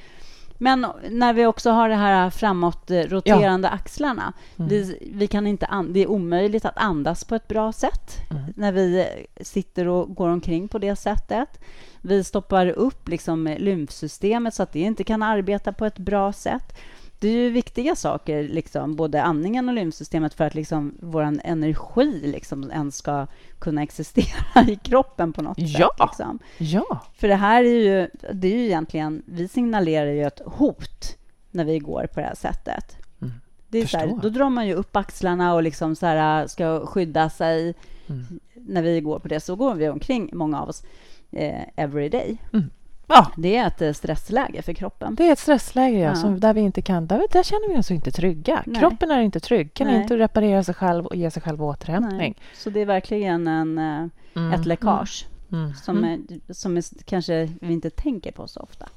Men 0.62 0.86
när 1.10 1.32
vi 1.32 1.46
också 1.46 1.70
har 1.70 1.88
det 1.88 1.94
här 1.94 2.30
framåtroterande 2.30 3.68
ja. 3.68 3.74
axlarna. 3.74 4.32
Mm. 4.56 4.68
Vi, 4.68 5.10
vi, 5.14 5.26
kan 5.26 5.46
inte 5.46 5.84
det 5.88 6.00
är 6.00 6.06
omöjligt 6.06 6.64
att 6.64 6.78
andas 6.78 7.24
på 7.24 7.34
ett 7.34 7.48
bra 7.48 7.72
sätt 7.72 8.16
mm. 8.30 8.42
när 8.56 8.72
vi 8.72 9.06
sitter 9.40 9.88
och 9.88 10.14
går 10.14 10.28
omkring 10.28 10.68
på 10.68 10.78
det 10.78 10.96
sättet. 10.96 11.60
Vi 12.00 12.24
stoppar 12.24 12.66
upp 12.66 13.08
liksom 13.08 13.56
lymfsystemet 13.58 14.54
så 14.54 14.62
att 14.62 14.72
det 14.72 14.80
inte 14.80 15.04
kan 15.04 15.22
arbeta 15.22 15.72
på 15.72 15.86
ett 15.86 15.98
bra 15.98 16.32
sätt. 16.32 16.78
Det 17.20 17.28
är 17.28 17.32
ju 17.32 17.50
viktiga 17.50 17.96
saker, 17.96 18.42
liksom, 18.48 18.96
både 18.96 19.22
andningen 19.22 19.68
och 19.68 19.74
lymfsystemet 19.74 20.34
för 20.34 20.44
att 20.44 20.54
liksom, 20.54 20.94
vår 21.00 21.22
energi 21.44 22.20
liksom, 22.24 22.70
ens 22.70 22.96
ska 22.96 23.26
kunna 23.58 23.82
existera 23.82 24.62
i 24.68 24.76
kroppen 24.76 25.32
på 25.32 25.42
något 25.42 25.58
ja. 25.58 25.90
sätt. 25.98 26.08
Liksom. 26.08 26.38
Ja. 26.58 27.00
För 27.14 27.28
det 27.28 27.34
här 27.34 27.64
är 27.64 27.68
ju, 27.68 28.08
det 28.32 28.48
är 28.48 28.56
ju 28.56 28.64
egentligen... 28.64 29.22
Vi 29.26 29.48
signalerar 29.48 30.10
ju 30.10 30.26
ett 30.26 30.40
hot 30.44 31.16
när 31.50 31.64
vi 31.64 31.78
går 31.78 32.06
på 32.14 32.20
det 32.20 32.26
här 32.26 32.34
sättet. 32.34 32.96
Mm. 33.22 33.32
Det 33.68 33.78
är 33.78 33.86
så 33.86 33.98
här, 33.98 34.18
då 34.22 34.28
drar 34.28 34.50
man 34.50 34.66
ju 34.66 34.74
upp 34.74 34.96
axlarna 34.96 35.54
och 35.54 35.62
liksom 35.62 35.96
så 35.96 36.06
här, 36.06 36.46
ska 36.46 36.86
skydda 36.86 37.30
sig 37.30 37.74
mm. 38.06 38.40
när 38.54 38.82
vi 38.82 39.00
går 39.00 39.18
på 39.18 39.28
det. 39.28 39.40
Så 39.40 39.56
går 39.56 39.74
vi 39.74 39.88
omkring, 39.88 40.30
många 40.32 40.60
av 40.60 40.68
oss, 40.68 40.82
eh, 41.30 41.62
every 41.76 42.08
day. 42.08 42.38
Mm. 42.52 42.70
Ja. 43.10 43.32
Det 43.36 43.56
är 43.56 43.66
ett 43.66 43.82
eh, 43.82 43.92
stressläge 43.92 44.62
för 44.62 44.72
kroppen. 44.72 45.14
Det 45.14 45.28
är 45.28 45.32
ett 45.32 45.38
stressläge, 45.38 45.98
ja, 45.98 46.04
ja. 46.04 46.14
Som, 46.14 46.40
där 46.40 46.54
vi 46.54 46.60
inte 46.60 46.82
kan... 46.82 47.06
Där, 47.06 47.26
där 47.30 47.42
känner 47.42 47.68
vi 47.68 47.78
oss 47.78 47.90
inte 47.90 48.10
trygga. 48.10 48.62
Nej. 48.66 48.80
Kroppen 48.80 49.10
är 49.10 49.20
inte 49.20 49.40
trygg, 49.40 49.74
kan 49.74 49.86
Nej. 49.86 50.02
inte 50.02 50.16
reparera 50.16 50.64
sig 50.64 50.74
själv 50.74 51.06
och 51.06 51.16
ge 51.16 51.30
sig 51.30 51.42
själv 51.42 51.62
återhämtning. 51.62 52.18
Nej. 52.18 52.36
Så 52.54 52.70
det 52.70 52.80
är 52.80 52.86
verkligen 52.86 53.46
en, 53.46 53.78
eh, 53.78 54.06
mm. 54.34 54.52
ett 54.52 54.66
läckage 54.66 55.26
mm. 55.52 55.64
mm. 55.64 55.76
som, 55.76 56.04
är, 56.04 56.18
som 56.52 56.76
är, 56.76 57.04
kanske 57.04 57.48
vi 57.60 57.72
inte 57.72 57.90
tänker 57.90 58.32
på 58.32 58.48
så 58.48 58.60
ofta. 58.60 58.88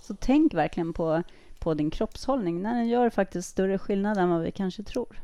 Så 0.00 0.14
tänk 0.20 0.54
verkligen 0.54 0.92
på, 0.92 1.22
på 1.58 1.74
din 1.74 1.90
kroppshållning. 1.90 2.62
när 2.62 2.74
Den 2.74 2.88
gör 2.88 3.10
faktiskt 3.10 3.48
större 3.48 3.78
skillnad 3.78 4.18
än 4.18 4.30
vad 4.30 4.42
vi 4.42 4.52
kanske 4.52 4.82
tror. 4.82 5.20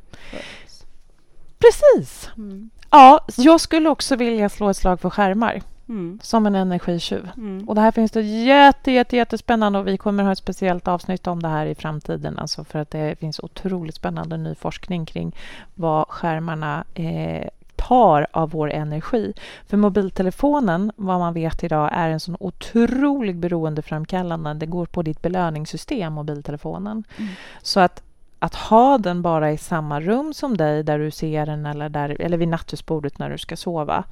Precis. 1.58 2.28
Mm. 2.36 2.70
Ja, 2.90 3.26
jag 3.36 3.60
skulle 3.60 3.88
också 3.88 4.16
vilja 4.16 4.48
slå 4.48 4.70
ett 4.70 4.76
slag 4.76 5.00
för 5.00 5.10
skärmar. 5.10 5.62
Mm. 5.88 6.18
som 6.22 6.46
en 6.46 6.54
energitjuv. 6.54 7.30
Mm. 7.36 7.68
Och 7.68 7.74
det 7.74 7.80
här 7.80 7.92
finns 7.92 8.10
det 8.10 8.22
jätte, 8.22 8.92
jätte, 8.92 9.16
jättespännande 9.16 9.78
och 9.78 9.86
vi 9.86 9.96
kommer 9.96 10.24
ha 10.24 10.32
ett 10.32 10.38
speciellt 10.38 10.88
avsnitt 10.88 11.26
om 11.26 11.42
det 11.42 11.48
här 11.48 11.66
i 11.66 11.74
framtiden. 11.74 12.38
Alltså 12.38 12.64
för 12.64 12.78
att 12.78 12.90
det 12.90 13.18
finns 13.18 13.40
otroligt 13.40 13.94
spännande 13.94 14.36
ny 14.36 14.54
forskning 14.54 15.06
kring 15.06 15.36
vad 15.74 16.08
skärmarna 16.08 16.84
eh, 16.94 17.48
tar 17.76 18.26
av 18.30 18.50
vår 18.50 18.70
energi. 18.70 19.32
För 19.66 19.76
mobiltelefonen, 19.76 20.92
vad 20.96 21.18
man 21.18 21.34
vet 21.34 21.64
idag, 21.64 21.90
är 21.92 22.10
en 22.10 22.20
sån 22.20 22.36
otroligt 22.40 23.36
beroendeframkallande. 23.36 24.54
Det 24.54 24.66
går 24.66 24.86
på 24.86 25.02
ditt 25.02 25.22
belöningssystem, 25.22 26.12
mobiltelefonen. 26.12 27.04
Mm. 27.16 27.30
Så 27.62 27.80
att 27.80 28.02
att 28.38 28.54
ha 28.54 28.98
den 28.98 29.22
bara 29.22 29.52
i 29.52 29.58
samma 29.58 30.00
rum 30.00 30.34
som 30.34 30.56
dig, 30.56 30.82
där 30.82 30.98
du 30.98 31.10
ser 31.10 31.46
den 31.46 31.66
eller, 31.66 31.88
där, 31.88 32.20
eller 32.20 32.38
vid 32.38 32.48
nattduksbordet 32.48 33.18
när 33.18 33.30
du 33.30 33.38
ska 33.38 33.56
sova, 33.56 34.04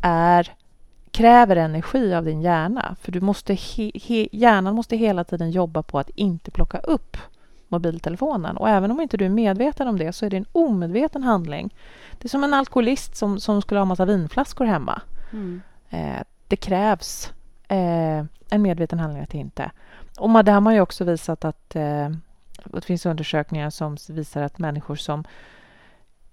är 0.00 0.52
kräver 1.16 1.56
energi 1.56 2.14
av 2.14 2.24
din 2.24 2.42
hjärna. 2.42 2.96
För 3.00 3.12
du 3.12 3.20
måste 3.20 3.54
he, 3.54 3.90
he, 3.94 4.28
hjärnan 4.32 4.74
måste 4.74 4.96
hela 4.96 5.24
tiden 5.24 5.50
jobba 5.50 5.82
på 5.82 5.98
att 5.98 6.10
inte 6.10 6.50
plocka 6.50 6.78
upp 6.78 7.16
mobiltelefonen. 7.68 8.56
Och 8.56 8.68
även 8.68 8.90
om 8.90 9.00
inte 9.00 9.16
du 9.16 9.24
är 9.24 9.28
medveten 9.28 9.88
om 9.88 9.98
det 9.98 10.12
så 10.12 10.26
är 10.26 10.30
det 10.30 10.36
en 10.36 10.46
omedveten 10.52 11.22
handling. 11.22 11.74
Det 12.18 12.26
är 12.26 12.28
som 12.28 12.44
en 12.44 12.54
alkoholist 12.54 13.16
som, 13.16 13.40
som 13.40 13.62
skulle 13.62 13.80
ha 13.80 13.84
massa 13.84 14.04
vinflaskor 14.04 14.64
hemma. 14.64 15.00
Mm. 15.32 15.62
Eh, 15.90 16.22
det 16.48 16.56
krävs 16.56 17.32
eh, 17.68 18.24
en 18.50 18.62
medveten 18.62 18.98
handling 18.98 19.22
att 19.22 19.34
inte. 19.34 19.70
Och 20.18 20.44
det 20.44 20.52
har 20.52 20.60
man 20.60 20.74
ju 20.74 20.80
också 20.80 21.04
visat 21.04 21.44
att 21.44 21.76
eh, 21.76 22.08
det 22.64 22.84
finns 22.84 23.06
undersökningar 23.06 23.70
som 23.70 23.96
visar 24.08 24.42
att 24.42 24.58
människor 24.58 24.96
som 24.96 25.24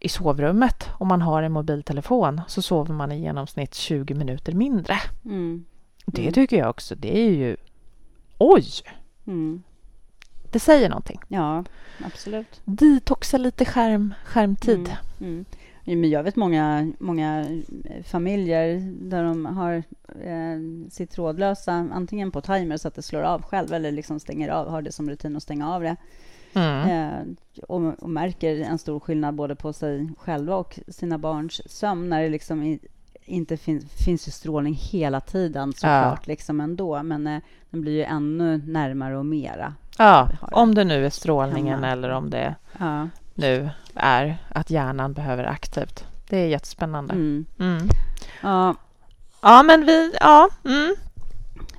i 0.03 0.09
sovrummet, 0.09 0.89
om 0.99 1.07
man 1.07 1.21
har 1.21 1.43
en 1.43 1.51
mobiltelefon, 1.51 2.41
så 2.47 2.61
sover 2.61 2.93
man 2.93 3.11
i 3.11 3.21
genomsnitt 3.21 3.73
20 3.73 4.13
minuter 4.13 4.53
mindre. 4.53 4.95
Mm. 5.25 5.65
Det 6.05 6.21
mm. 6.21 6.33
tycker 6.33 6.57
jag 6.57 6.69
också, 6.69 6.95
det 6.95 7.17
är 7.17 7.29
ju... 7.29 7.57
Oj! 8.37 8.65
Mm. 9.27 9.63
Det 10.51 10.59
säger 10.59 10.89
någonting. 10.89 11.19
Ja, 11.27 11.63
absolut. 12.05 12.61
Detoxa 12.65 13.37
lite 13.37 13.65
skärm, 13.65 14.13
skärmtid. 14.25 14.91
Mm. 15.19 15.45
mm. 15.85 16.01
Men 16.01 16.09
jag 16.09 16.23
vet 16.23 16.35
många, 16.35 16.91
många 16.99 17.45
familjer 18.05 18.79
där 19.09 19.23
de 19.23 19.45
har 19.45 19.73
eh, 20.23 20.89
sitt 20.91 21.11
trådlösa 21.11 21.71
antingen 21.71 22.31
på 22.31 22.41
timer 22.41 22.77
så 22.77 22.87
att 22.87 22.95
det 22.95 23.01
slår 23.01 23.21
av 23.21 23.41
själv 23.41 23.73
eller 23.73 23.91
liksom 23.91 24.19
stänger 24.19 24.49
av, 24.49 24.69
har 24.69 24.81
det 24.81 24.91
som 24.91 25.09
rutin 25.09 25.35
att 25.35 25.43
stänga 25.43 25.73
av 25.73 25.81
det. 25.81 25.95
Mm. 26.55 26.89
Eh, 26.89 27.35
och, 27.67 28.03
och, 28.03 28.09
märker 28.09 28.61
en 28.61 28.77
stor 28.77 28.99
skillnad 28.99 29.35
både 29.35 29.55
på 29.55 29.73
sig 29.73 30.09
själva 30.17 30.55
och 30.55 30.79
sina 30.87 31.17
barns 31.17 31.61
sömn 31.65 32.09
när 32.09 32.23
det 32.23 32.29
liksom 32.29 32.63
i, 32.63 32.79
inte 33.25 33.57
finns, 33.57 33.85
finns 34.05 34.27
ju 34.27 34.31
strålning 34.31 34.73
hela 34.73 35.19
tiden 35.19 35.73
såklart, 35.73 36.19
ja. 36.23 36.31
liksom 36.31 36.61
ändå. 36.61 37.03
Men 37.03 37.27
eh, 37.27 37.39
den 37.69 37.81
blir 37.81 37.93
ju 37.93 38.03
ännu 38.03 38.57
närmare 38.57 39.17
och 39.17 39.25
mera. 39.25 39.73
Ja, 39.97 40.29
om 40.41 40.75
det 40.75 40.83
nu 40.83 41.05
är 41.05 41.09
strålningen 41.09 41.73
hemma. 41.73 41.87
eller 41.87 42.09
om 42.09 42.29
det 42.29 42.55
ja. 42.79 43.09
nu 43.33 43.69
är 43.95 44.37
att 44.49 44.69
hjärnan 44.69 45.13
behöver 45.13 45.43
aktivt. 45.43 46.05
Det 46.29 46.37
är 46.37 46.47
jättespännande. 46.47 47.13
Mm. 47.13 47.45
Mm. 47.59 47.87
Ja. 48.41 48.75
ja, 49.41 49.63
men 49.63 49.85
vi... 49.85 50.13
Ja. 50.19 50.49
Mm. 50.65 50.95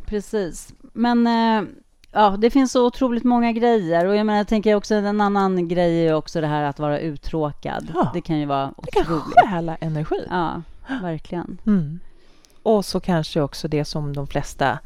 Precis. 0.06 0.74
Men 0.92 1.26
eh, 1.26 1.68
ja, 2.14 2.36
det 2.38 2.50
finns 2.50 2.72
så 2.72 2.86
otroligt 2.86 3.24
många 3.24 3.52
grejer. 3.52 4.06
Och 4.06 4.16
jag, 4.16 4.26
menar, 4.26 4.38
jag 4.38 4.48
tänker 4.48 4.74
också 4.74 4.94
en 4.94 5.20
annan 5.20 5.68
grej 5.68 6.06
är 6.06 6.14
också 6.14 6.40
det 6.40 6.46
här 6.46 6.62
att 6.62 6.78
vara 6.78 6.98
uttråkad. 6.98 7.90
Ja, 7.94 8.10
det 8.14 8.20
kan 8.20 8.38
ju 8.38 8.46
vara 8.46 8.74
otroligt. 8.76 9.24
Det 9.34 9.40
kan 9.40 9.48
stjäla 9.48 9.76
energi. 9.76 10.26
Ja, 10.30 10.62
verkligen. 11.02 11.58
Mm. 11.66 12.00
Och 12.62 12.84
så 12.84 13.00
kanske 13.00 13.40
också 13.40 13.68
det 13.68 13.84
som 13.84 14.12
de 14.12 14.26
flesta 14.26 14.78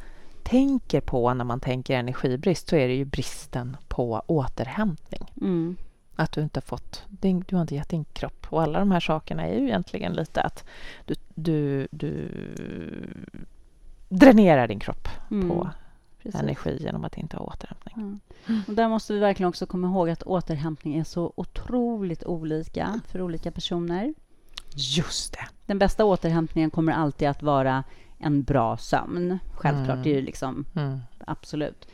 tänker 0.43 1.01
på 1.01 1.35
när 1.35 1.45
man 1.45 1.61
tänker 1.61 1.97
energibrist 1.97 2.69
så 2.69 2.77
är 2.77 2.89
det 2.89 2.95
ju 2.95 3.05
bristen 3.05 3.77
på 3.89 4.23
återhämtning. 4.27 5.33
Mm. 5.41 5.77
Att 6.17 6.33
du 6.33 6.41
inte 6.41 6.59
har 6.59 6.63
fått, 6.63 7.05
du 7.09 7.55
har 7.57 7.61
inte 7.61 7.75
gett 7.75 7.89
din 7.89 8.05
kropp. 8.05 8.47
Och 8.51 8.63
alla 8.63 8.79
de 8.79 8.91
här 8.91 9.01
sakerna 9.01 9.47
är 9.47 9.59
ju 9.59 9.65
egentligen 9.67 10.13
lite 10.13 10.41
att 10.41 10.65
du, 11.05 11.15
du, 11.35 11.89
du 11.91 12.29
dränerar 14.09 14.69
din 14.69 14.81
kropp 14.81 15.09
mm. 15.31 15.49
på 15.49 15.71
Precis. 16.23 16.41
energi 16.41 16.79
genom 16.81 17.05
att 17.05 17.19
inte 17.19 17.37
ha 17.37 17.45
återhämtning. 17.45 18.21
Mm. 18.47 18.63
Och 18.69 18.75
där 18.75 18.89
måste 18.89 19.13
vi 19.13 19.19
verkligen 19.19 19.49
också 19.49 19.67
komma 19.67 19.87
ihåg 19.87 20.11
att 20.11 20.23
återhämtning 20.23 20.99
är 20.99 21.05
så 21.05 21.33
otroligt 21.37 22.25
olika 22.25 23.01
för 23.07 23.23
olika 23.23 23.51
personer. 23.51 24.15
Just 24.75 25.33
det. 25.33 25.47
Den 25.67 25.79
bästa 25.79 26.05
återhämtningen 26.05 26.71
kommer 26.71 26.93
alltid 26.93 27.29
att 27.29 27.43
vara 27.43 27.85
en 28.19 28.43
bra 28.43 28.77
sömn. 28.77 29.39
Självklart, 29.55 29.95
mm. 29.95 30.03
det 30.03 30.11
är 30.11 30.15
ju 30.15 30.23
liksom 30.23 30.65
mm. 30.77 30.99
absolut. 31.19 31.89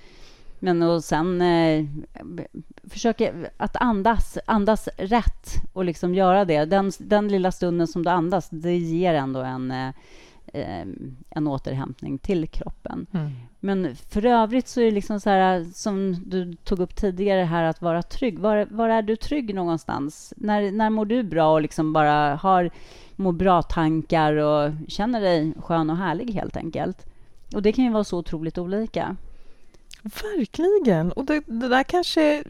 Men 0.58 0.82
och 0.82 1.04
sen 1.04 1.42
eh, 1.42 1.84
försöka 2.84 3.32
att 3.56 3.76
andas, 3.76 4.38
andas 4.46 4.88
rätt 4.96 5.48
och 5.72 5.84
liksom 5.84 6.14
göra 6.14 6.44
det. 6.44 6.64
Den, 6.64 6.92
den 6.98 7.28
lilla 7.28 7.52
stunden 7.52 7.87
som 7.87 8.04
du 8.04 8.10
andas, 8.10 8.48
det 8.50 8.76
ger 8.76 9.14
ändå 9.14 9.40
en, 9.40 9.70
eh, 9.70 9.94
en 11.30 11.46
återhämtning 11.46 12.18
till 12.18 12.48
kroppen. 12.48 13.06
Mm. 13.12 13.30
Men 13.60 13.96
för 13.96 14.26
övrigt 14.26 14.68
så 14.68 14.80
är 14.80 14.84
det 14.84 14.90
liksom 14.90 15.20
så 15.20 15.30
här, 15.30 15.64
som 15.74 16.16
du 16.26 16.54
tog 16.54 16.80
upp 16.80 16.96
tidigare 16.96 17.40
här, 17.40 17.64
att 17.64 17.82
vara 17.82 18.02
trygg. 18.02 18.38
Var, 18.38 18.66
var 18.70 18.88
är 18.88 19.02
du 19.02 19.16
trygg 19.16 19.54
någonstans? 19.54 20.34
När, 20.36 20.70
när 20.70 20.90
mår 20.90 21.04
du 21.04 21.22
bra 21.22 21.52
och 21.52 21.62
liksom 21.62 21.92
bara 21.92 22.34
har 22.34 22.70
mår 23.16 23.32
bra-tankar 23.32 24.36
och 24.36 24.72
känner 24.88 25.20
dig 25.20 25.52
skön 25.58 25.90
och 25.90 25.96
härlig 25.96 26.34
helt 26.34 26.56
enkelt? 26.56 27.06
Och 27.54 27.62
det 27.62 27.72
kan 27.72 27.84
ju 27.84 27.90
vara 27.90 28.04
så 28.04 28.18
otroligt 28.18 28.58
olika. 28.58 29.16
Verkligen. 30.02 31.12
Och 31.12 31.24
det, 31.24 31.40
det 31.46 31.68
där 31.68 31.82
kanske 31.82 32.44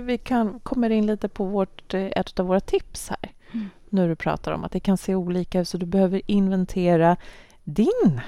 vi 0.00 0.18
kan 0.18 0.60
kommer 0.60 0.90
in 0.90 1.06
lite 1.06 1.28
på 1.28 1.44
vårt, 1.44 1.94
ett 1.94 2.40
av 2.40 2.46
våra 2.46 2.60
tips 2.60 3.08
här. 3.08 3.30
När 3.90 4.08
du 4.08 4.16
pratar 4.16 4.52
om 4.52 4.64
att 4.64 4.72
det 4.72 4.80
kan 4.80 4.96
se 4.96 5.14
olika 5.14 5.60
ut, 5.60 5.68
så 5.68 5.78
du 5.78 5.86
behöver 5.86 6.22
inventera 6.26 7.16
din 7.64 8.20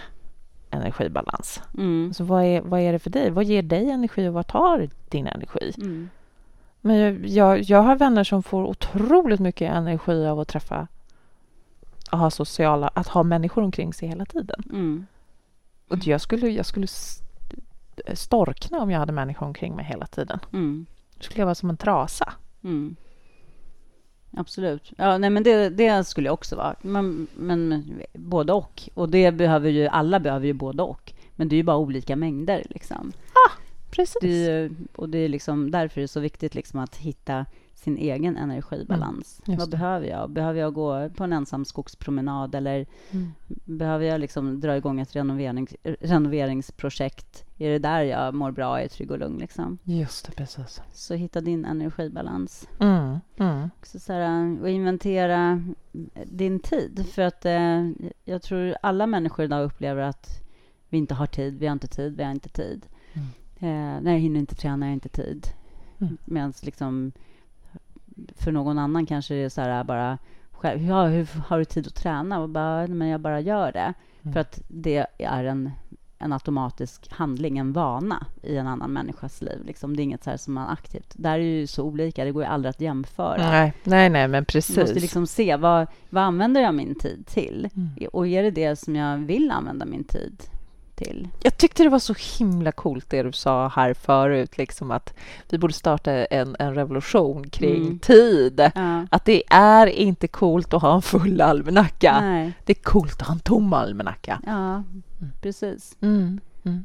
energibalans. 0.70 1.62
Mm. 1.78 2.14
Så 2.14 2.24
vad 2.24 2.44
är, 2.44 2.60
vad 2.60 2.80
är 2.80 2.92
det 2.92 2.98
för 2.98 3.10
dig? 3.10 3.30
Vad 3.30 3.44
ger 3.44 3.62
dig 3.62 3.90
energi 3.90 4.28
och 4.28 4.34
vad 4.34 4.46
tar 4.46 4.88
din 5.08 5.26
energi? 5.26 5.72
Mm. 5.76 6.08
Men 6.80 6.96
jag, 6.96 7.26
jag, 7.26 7.60
jag, 7.60 7.82
har 7.82 7.96
vänner 7.96 8.24
som 8.24 8.42
får 8.42 8.64
otroligt 8.64 9.40
mycket 9.40 9.72
energi 9.72 10.26
av 10.26 10.40
att 10.40 10.48
träffa 10.48 10.88
att 12.10 12.20
ha 12.20 12.30
sociala, 12.30 12.88
att 12.88 13.08
ha 13.08 13.22
människor 13.22 13.62
omkring 13.62 13.92
sig 13.92 14.08
hela 14.08 14.24
tiden. 14.24 14.62
Mm. 14.70 15.06
Och 15.88 16.06
jag 16.06 16.20
skulle, 16.20 16.48
jag 16.48 16.66
skulle 16.66 16.86
storkna 18.14 18.78
om 18.78 18.90
jag 18.90 18.98
hade 18.98 19.12
människor 19.12 19.46
omkring 19.46 19.76
mig 19.76 19.84
hela 19.84 20.06
tiden. 20.06 20.38
Mm. 20.52 20.86
Då 21.16 21.22
skulle 21.22 21.40
jag 21.40 21.46
vara 21.46 21.54
som 21.54 21.70
en 21.70 21.76
trasa. 21.76 22.32
Mm. 22.64 22.96
Absolut. 24.38 24.92
Ja, 24.96 25.18
nej, 25.18 25.30
men 25.30 25.42
det, 25.42 25.68
det 25.68 26.04
skulle 26.04 26.28
jag 26.28 26.34
också 26.34 26.56
vara. 26.56 26.76
Men, 26.82 27.26
men 27.34 27.84
både 28.12 28.52
och. 28.52 28.88
Och 28.94 29.08
det 29.08 29.32
behöver 29.32 29.70
ju, 29.70 29.86
alla 29.86 30.20
behöver 30.20 30.46
ju 30.46 30.52
både 30.52 30.82
och. 30.82 31.12
Men 31.36 31.48
det 31.48 31.54
är 31.54 31.56
ju 31.56 31.62
bara 31.62 31.76
olika 31.76 32.16
mängder. 32.16 32.66
Liksom. 32.70 33.12
Ah, 33.32 33.52
precis. 33.90 34.20
Det, 34.20 34.70
och 34.96 35.08
det 35.08 35.18
är 35.18 35.28
liksom, 35.28 35.70
därför 35.70 36.00
är 36.00 36.02
det 36.02 36.08
så 36.08 36.20
viktigt 36.20 36.54
liksom 36.54 36.80
att 36.80 36.96
hitta 36.96 37.46
sin 37.88 37.98
egen 37.98 38.36
energibalans. 38.36 39.42
Mm, 39.46 39.58
Vad 39.58 39.70
behöver 39.70 40.06
jag? 40.06 40.30
Behöver 40.30 40.60
jag 40.60 40.74
gå 40.74 41.08
på 41.08 41.24
en 41.24 41.32
ensam 41.32 41.64
skogspromenad 41.64 42.54
eller 42.54 42.86
mm. 43.10 43.32
behöver 43.64 44.04
jag 44.04 44.20
liksom 44.20 44.60
dra 44.60 44.76
igång 44.76 45.00
ett 45.00 45.16
renovering, 45.16 45.68
renoveringsprojekt? 46.00 47.44
Är 47.58 47.70
det 47.70 47.78
där 47.78 48.02
jag 48.02 48.34
mår 48.34 48.50
bra, 48.50 48.80
är 48.80 48.88
trygg 48.88 49.10
och 49.10 49.18
lugn? 49.18 49.38
Liksom? 49.38 49.78
Just 49.84 50.26
det, 50.26 50.32
precis. 50.32 50.80
Så 50.92 51.14
hitta 51.14 51.40
din 51.40 51.64
energibalans. 51.64 52.68
Mm, 52.80 53.18
mm. 53.36 53.70
Så, 53.82 53.98
så 53.98 54.12
här, 54.12 54.60
och 54.62 54.70
inventera 54.70 55.62
din 56.24 56.60
tid. 56.60 57.06
För 57.12 57.22
att 57.22 57.44
eh, 57.44 57.90
jag 58.24 58.42
tror 58.42 58.76
alla 58.82 59.06
människor 59.06 59.44
idag 59.44 59.64
upplever 59.64 60.02
att 60.02 60.42
vi 60.88 60.98
inte 60.98 61.14
har 61.14 61.26
tid, 61.26 61.58
vi 61.58 61.66
har 61.66 61.72
inte 61.72 61.88
tid, 61.88 62.16
vi 62.16 62.22
har 62.22 62.30
inte 62.30 62.48
tid. 62.48 62.86
Mm. 63.12 63.26
Eh, 63.60 64.02
nej, 64.02 64.12
jag 64.12 64.20
hinner 64.20 64.40
inte 64.40 64.54
träna, 64.54 64.86
jag 64.86 64.90
har 64.90 64.94
inte 64.94 65.08
tid. 65.08 65.46
Mm. 66.00 66.16
Medan 66.24 66.52
liksom 66.62 67.12
för 68.36 68.52
någon 68.52 68.78
annan 68.78 69.06
kanske 69.06 69.34
det 69.34 69.44
är 69.44 69.48
så 69.48 69.60
här 69.60 69.84
bara 69.84 70.18
själv, 70.58 70.82
ja, 70.82 71.06
hur 71.06 71.28
har 71.46 71.58
du 71.58 71.64
tid 71.64 71.86
att 71.86 71.94
träna? 71.94 72.40
Och 72.40 72.48
bara, 72.48 72.86
men 72.86 73.08
jag 73.08 73.20
bara 73.20 73.40
gör 73.40 73.72
det. 73.72 73.94
Mm. 74.22 74.32
För 74.32 74.40
att 74.40 74.60
det 74.68 75.06
är 75.18 75.44
en, 75.44 75.70
en 76.18 76.32
automatisk 76.32 77.12
handling, 77.12 77.58
en 77.58 77.72
vana 77.72 78.26
i 78.42 78.56
en 78.56 78.66
annan 78.66 78.90
människas 78.90 79.42
liv. 79.42 79.64
Liksom. 79.64 79.96
Det 79.96 80.02
är 80.02 80.04
inget 80.04 80.24
så 80.24 80.38
som 80.38 80.54
man 80.54 80.68
aktivt... 80.68 81.14
Där 81.16 81.38
är 81.38 81.38
ju 81.38 81.66
så 81.66 81.82
olika, 81.82 82.24
det 82.24 82.32
går 82.32 82.42
ju 82.42 82.48
aldrig 82.48 82.70
att 82.70 82.80
jämföra. 82.80 83.50
Nej, 83.50 83.74
nej, 83.84 84.10
nej 84.10 84.28
men 84.28 84.44
precis. 84.44 84.76
Man 84.76 84.82
måste 84.82 85.00
liksom 85.00 85.26
se, 85.26 85.56
vad, 85.56 85.86
vad 86.10 86.22
använder 86.22 86.60
jag 86.60 86.74
min 86.74 86.94
tid 86.94 87.26
till? 87.26 87.68
Mm. 87.74 88.08
Och 88.12 88.26
är 88.26 88.42
det 88.42 88.50
det 88.50 88.76
som 88.76 88.96
jag 88.96 89.16
vill 89.18 89.50
använda 89.50 89.86
min 89.86 90.04
tid 90.04 90.42
till. 90.98 91.28
Jag 91.42 91.56
tyckte 91.56 91.82
det 91.82 91.88
var 91.88 91.98
så 91.98 92.14
himla 92.38 92.72
coolt 92.72 93.10
det 93.10 93.22
du 93.22 93.32
sa 93.32 93.68
här 93.68 93.94
förut, 93.94 94.58
liksom 94.58 94.90
att 94.90 95.14
vi 95.48 95.58
borde 95.58 95.74
starta 95.74 96.12
en, 96.12 96.56
en 96.58 96.74
revolution 96.74 97.50
kring 97.50 97.82
mm. 97.82 97.98
tid. 97.98 98.70
Ja. 98.74 99.06
Att 99.10 99.24
det 99.24 99.42
är 99.50 99.86
inte 99.86 100.28
coolt 100.28 100.74
att 100.74 100.82
ha 100.82 100.94
en 100.94 101.02
full 101.02 101.40
almanacka. 101.40 102.20
Nej. 102.20 102.52
Det 102.64 102.72
är 102.72 102.82
coolt 102.82 103.20
att 103.20 103.26
ha 103.26 103.34
en 103.34 103.40
tom 103.40 103.72
almanacka. 103.72 104.40
Ja, 104.46 104.74
mm. 104.74 105.02
precis. 105.42 105.96
Mm. 106.00 106.40
Mm. 106.64 106.84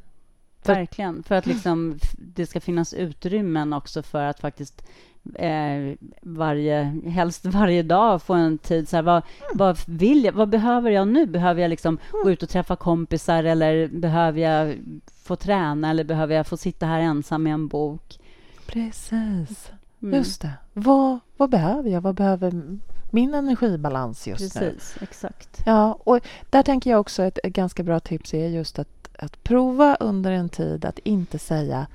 Verkligen, 0.66 1.24
för 1.24 1.36
att 1.36 1.46
liksom 1.46 2.00
det 2.18 2.46
ska 2.46 2.62
finnas 2.62 2.94
utrymmen 2.94 3.74
också 3.74 4.04
för 4.04 4.24
att 4.24 4.40
faktiskt 4.40 4.84
eh, 5.36 5.96
varje, 6.22 7.02
helst 7.06 7.46
varje 7.46 7.84
dag 7.84 8.22
få 8.22 8.34
en 8.34 8.58
tid. 8.58 8.90
Så 8.90 8.96
här, 8.96 9.04
vad, 9.04 9.16
mm. 9.16 9.58
vad, 9.58 9.80
vill 9.88 10.24
jag, 10.24 10.34
vad 10.34 10.50
behöver 10.50 10.92
jag 10.92 11.08
nu? 11.08 11.26
Behöver 11.26 11.62
jag 11.62 11.70
liksom 11.70 11.98
mm. 12.12 12.24
gå 12.24 12.32
ut 12.32 12.44
och 12.44 12.50
träffa 12.50 12.76
kompisar 12.76 13.44
eller 13.44 13.88
behöver 13.88 14.42
jag 14.42 14.78
få 15.24 15.36
träna 15.36 15.90
eller 15.90 16.04
behöver 16.04 16.36
jag 16.36 16.48
få 16.48 16.58
sitta 16.58 16.86
här 16.86 17.00
ensam 17.00 17.44
med 17.44 17.54
en 17.54 17.68
bok? 17.68 18.20
Precis. 18.66 19.72
Mm. 20.02 20.16
Just 20.16 20.42
det. 20.42 20.52
Vad, 20.74 21.20
vad 21.38 21.50
behöver 21.50 21.90
jag? 21.90 22.02
Vad 22.02 22.16
behöver 22.16 22.78
min 23.12 23.34
energibalans 23.34 24.28
just 24.28 24.40
Precis, 24.40 24.62
nu? 24.62 24.72
Precis, 24.72 24.98
exakt. 25.02 25.64
Ja, 25.66 25.94
och 26.04 26.20
där 26.50 26.64
tänker 26.64 26.90
jag 26.90 27.00
också 27.00 27.24
ett, 27.24 27.40
ett 27.44 27.54
ganska 27.54 27.84
bra 27.84 28.00
tips 28.00 28.34
är 28.34 28.48
just 28.48 28.80
att, 28.80 29.10
att 29.20 29.44
prova 29.44 29.96
under 29.96 30.32
en 30.32 30.50
tid 30.50 30.86
att 30.86 31.00
inte 31.00 31.40
säga 31.40 31.88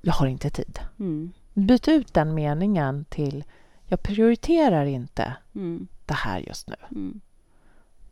jag 0.00 0.12
har 0.12 0.26
inte 0.26 0.50
tid. 0.50 0.78
Mm. 0.98 1.32
Byt 1.66 1.88
ut 1.88 2.14
den 2.14 2.34
meningen 2.34 3.04
till 3.04 3.44
jag 3.84 4.02
prioriterar 4.02 4.84
inte 4.84 5.36
mm. 5.54 5.88
det 6.06 6.14
här 6.14 6.38
just 6.38 6.68
nu. 6.68 6.76
Mm. 6.90 7.20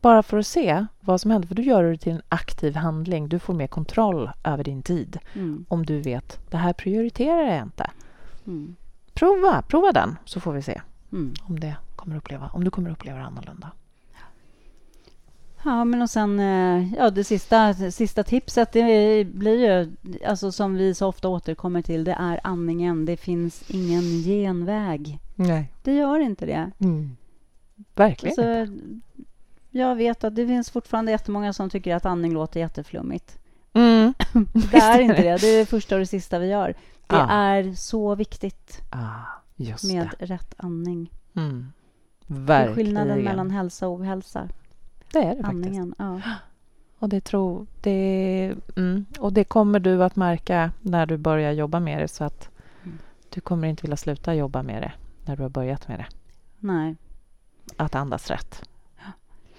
Bara 0.01 0.23
för 0.23 0.37
att 0.37 0.47
se 0.47 0.85
vad 0.99 1.21
som 1.21 1.31
händer, 1.31 1.47
för 1.47 1.55
då 1.55 1.61
gör 1.61 1.83
du 1.83 1.91
det 1.91 1.97
till 1.97 2.13
en 2.13 2.21
aktiv 2.29 2.75
handling. 2.75 3.29
Du 3.29 3.39
får 3.39 3.53
mer 3.53 3.67
kontroll 3.67 4.31
över 4.43 4.63
din 4.63 4.83
tid 4.83 5.19
mm. 5.33 5.65
om 5.69 5.85
du 5.85 6.01
vet 6.01 6.39
det 6.49 6.57
här 6.57 6.73
prioriterar 6.73 7.55
jag 7.55 7.63
inte. 7.63 7.91
Mm. 8.47 8.75
Prova, 9.13 9.61
prova 9.61 9.91
den 9.91 10.15
så 10.25 10.39
får 10.39 10.53
vi 10.53 10.61
se 10.61 10.81
mm. 11.11 11.33
om, 11.41 11.59
det 11.59 11.75
kommer 11.95 12.15
uppleva, 12.15 12.49
om 12.53 12.63
du 12.63 12.71
kommer 12.71 12.89
uppleva 12.89 13.19
det 13.19 13.25
annorlunda. 13.25 13.71
Ja, 15.67 15.85
men 15.85 16.01
och 16.01 16.09
sen 16.09 16.39
eh, 16.39 16.93
ja, 16.93 17.09
det 17.09 17.23
sista, 17.23 17.73
sista 17.73 18.23
tipset 18.23 18.71
det 18.71 19.27
blir 19.27 19.59
ju, 19.59 19.95
alltså 20.25 20.51
som 20.51 20.75
vi 20.75 20.93
så 20.93 21.07
ofta 21.07 21.29
återkommer 21.29 21.81
till, 21.81 22.03
det 22.03 22.11
är 22.19 22.39
andningen. 22.43 23.05
Det 23.05 23.17
finns 23.17 23.63
ingen 23.67 24.03
genväg. 24.03 25.19
Nej. 25.35 25.71
Det 25.83 25.93
gör 25.93 26.19
inte 26.19 26.45
det. 26.45 26.71
Mm. 26.79 27.17
Verkligen 27.95 28.39
alltså, 28.39 28.73
Jag 29.69 29.95
vet 29.95 30.23
att 30.23 30.35
det 30.35 30.47
finns 30.47 30.69
fortfarande 30.69 31.11
jättemånga 31.11 31.53
som 31.53 31.69
tycker 31.69 31.95
att 31.95 32.05
andning 32.05 32.33
låter 32.33 32.59
jätteflummigt. 32.59 33.39
Mm. 33.73 34.13
det 34.71 34.77
är 34.77 34.99
inte 34.99 35.21
det. 35.21 35.37
Det 35.41 35.47
är 35.47 35.59
det 35.59 35.65
första 35.65 35.95
och 35.95 35.99
det 35.99 36.07
sista 36.07 36.39
vi 36.39 36.47
gör. 36.47 36.75
Det 37.07 37.15
ah. 37.15 37.29
är 37.29 37.73
så 37.73 38.15
viktigt 38.15 38.81
ah, 38.89 39.21
med 39.83 40.09
det. 40.19 40.25
rätt 40.25 40.53
andning. 40.57 41.11
Mm. 41.35 41.71
Verkligen. 42.27 42.45
Det 42.45 42.71
är 42.71 42.75
skillnaden 42.75 43.23
mellan 43.23 43.51
hälsa 43.51 43.87
och 43.87 43.99
ohälsa. 43.99 44.49
Det 45.11 45.19
är 45.19 45.35
det 45.35 45.43
Andningen, 45.43 45.95
faktiskt. 45.97 46.23
Ja. 46.25 46.31
Och 46.99 47.09
det, 47.09 47.21
tror, 47.21 47.65
det, 47.81 48.55
mm, 48.75 49.05
och 49.19 49.33
det 49.33 49.43
kommer 49.43 49.79
du 49.79 50.03
att 50.03 50.15
märka 50.15 50.71
när 50.81 51.05
du 51.05 51.17
börjar 51.17 51.51
jobba 51.51 51.79
med 51.79 52.01
det 52.01 52.07
så 52.07 52.23
att 52.23 52.49
mm. 52.83 52.97
du 53.29 53.41
kommer 53.41 53.67
inte 53.67 53.81
vilja 53.81 53.97
sluta 53.97 54.35
jobba 54.35 54.63
med 54.63 54.81
det 54.81 54.91
när 55.25 55.35
du 55.35 55.41
har 55.41 55.49
börjat 55.49 55.87
med 55.87 55.99
det. 55.99 56.05
Nej. 56.59 56.95
Att 57.77 57.95
andas 57.95 58.29
rätt. 58.29 58.69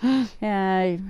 Eh, 0.41 1.01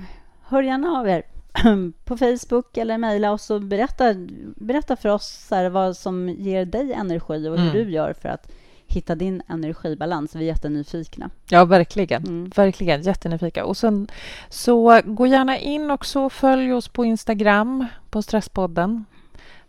hör 0.42 0.62
gärna 0.62 0.98
av 0.98 1.08
er 1.08 1.22
på 2.04 2.16
Facebook 2.16 2.76
eller 2.76 2.98
mejla 2.98 3.32
oss 3.32 3.50
och 3.50 3.62
berätta, 3.62 4.14
berätta 4.56 4.96
för 4.96 5.08
oss 5.08 5.48
här, 5.50 5.70
vad 5.70 5.96
som 5.96 6.28
ger 6.28 6.64
dig 6.64 6.92
energi 6.92 7.48
och 7.48 7.58
hur 7.58 7.70
mm. 7.70 7.72
du 7.72 7.90
gör 7.90 8.12
för 8.12 8.28
att 8.28 8.52
hitta 8.88 9.14
din 9.14 9.42
energibalans. 9.48 10.34
Vi 10.34 10.38
är 10.38 10.46
jättenyfikna. 10.46 11.30
Ja, 11.48 11.64
verkligen. 11.64 12.22
Mm. 12.22 12.50
Verkligen 12.56 13.02
jättenyfikna. 13.02 13.64
Och 13.64 13.76
sen 13.76 14.08
så 14.48 15.00
gå 15.04 15.26
gärna 15.26 15.58
in 15.58 15.90
också 15.90 16.30
följ 16.30 16.72
oss 16.72 16.88
på 16.88 17.04
Instagram 17.04 17.86
på 18.10 18.22
Stresspodden. 18.22 19.04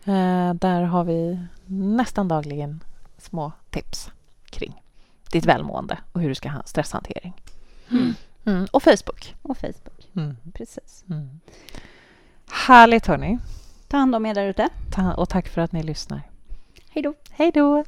Eh, 0.03 0.53
där 0.53 0.81
har 0.81 1.03
vi 1.03 1.39
nästan 1.65 2.27
dagligen 2.27 2.83
små 3.17 3.51
tips 3.69 4.11
kring 4.45 4.83
ditt 5.31 5.45
välmående 5.45 5.97
och 6.11 6.21
hur 6.21 6.29
du 6.29 6.35
ska 6.35 6.49
ha 6.49 6.63
stresshantering. 6.63 7.33
Mm. 7.91 8.13
Mm. 8.45 8.67
Och 8.71 8.83
Facebook. 8.83 9.35
Och 9.41 9.57
Facebook. 9.57 10.09
Mm. 10.15 10.37
Precis. 10.53 11.03
Mm. 11.09 11.39
Härligt, 12.67 13.07
hörni. 13.07 13.39
Ta 13.87 13.97
hand 13.97 14.15
om 14.15 14.25
er 14.25 14.33
där 14.33 14.45
ute. 14.45 14.69
Och 15.17 15.29
tack 15.29 15.47
för 15.47 15.61
att 15.61 15.71
ni 15.71 15.83
lyssnar. 15.83 16.21
Hej 16.89 17.03
då. 17.03 17.13
Hej 17.31 17.51
då. 17.51 17.83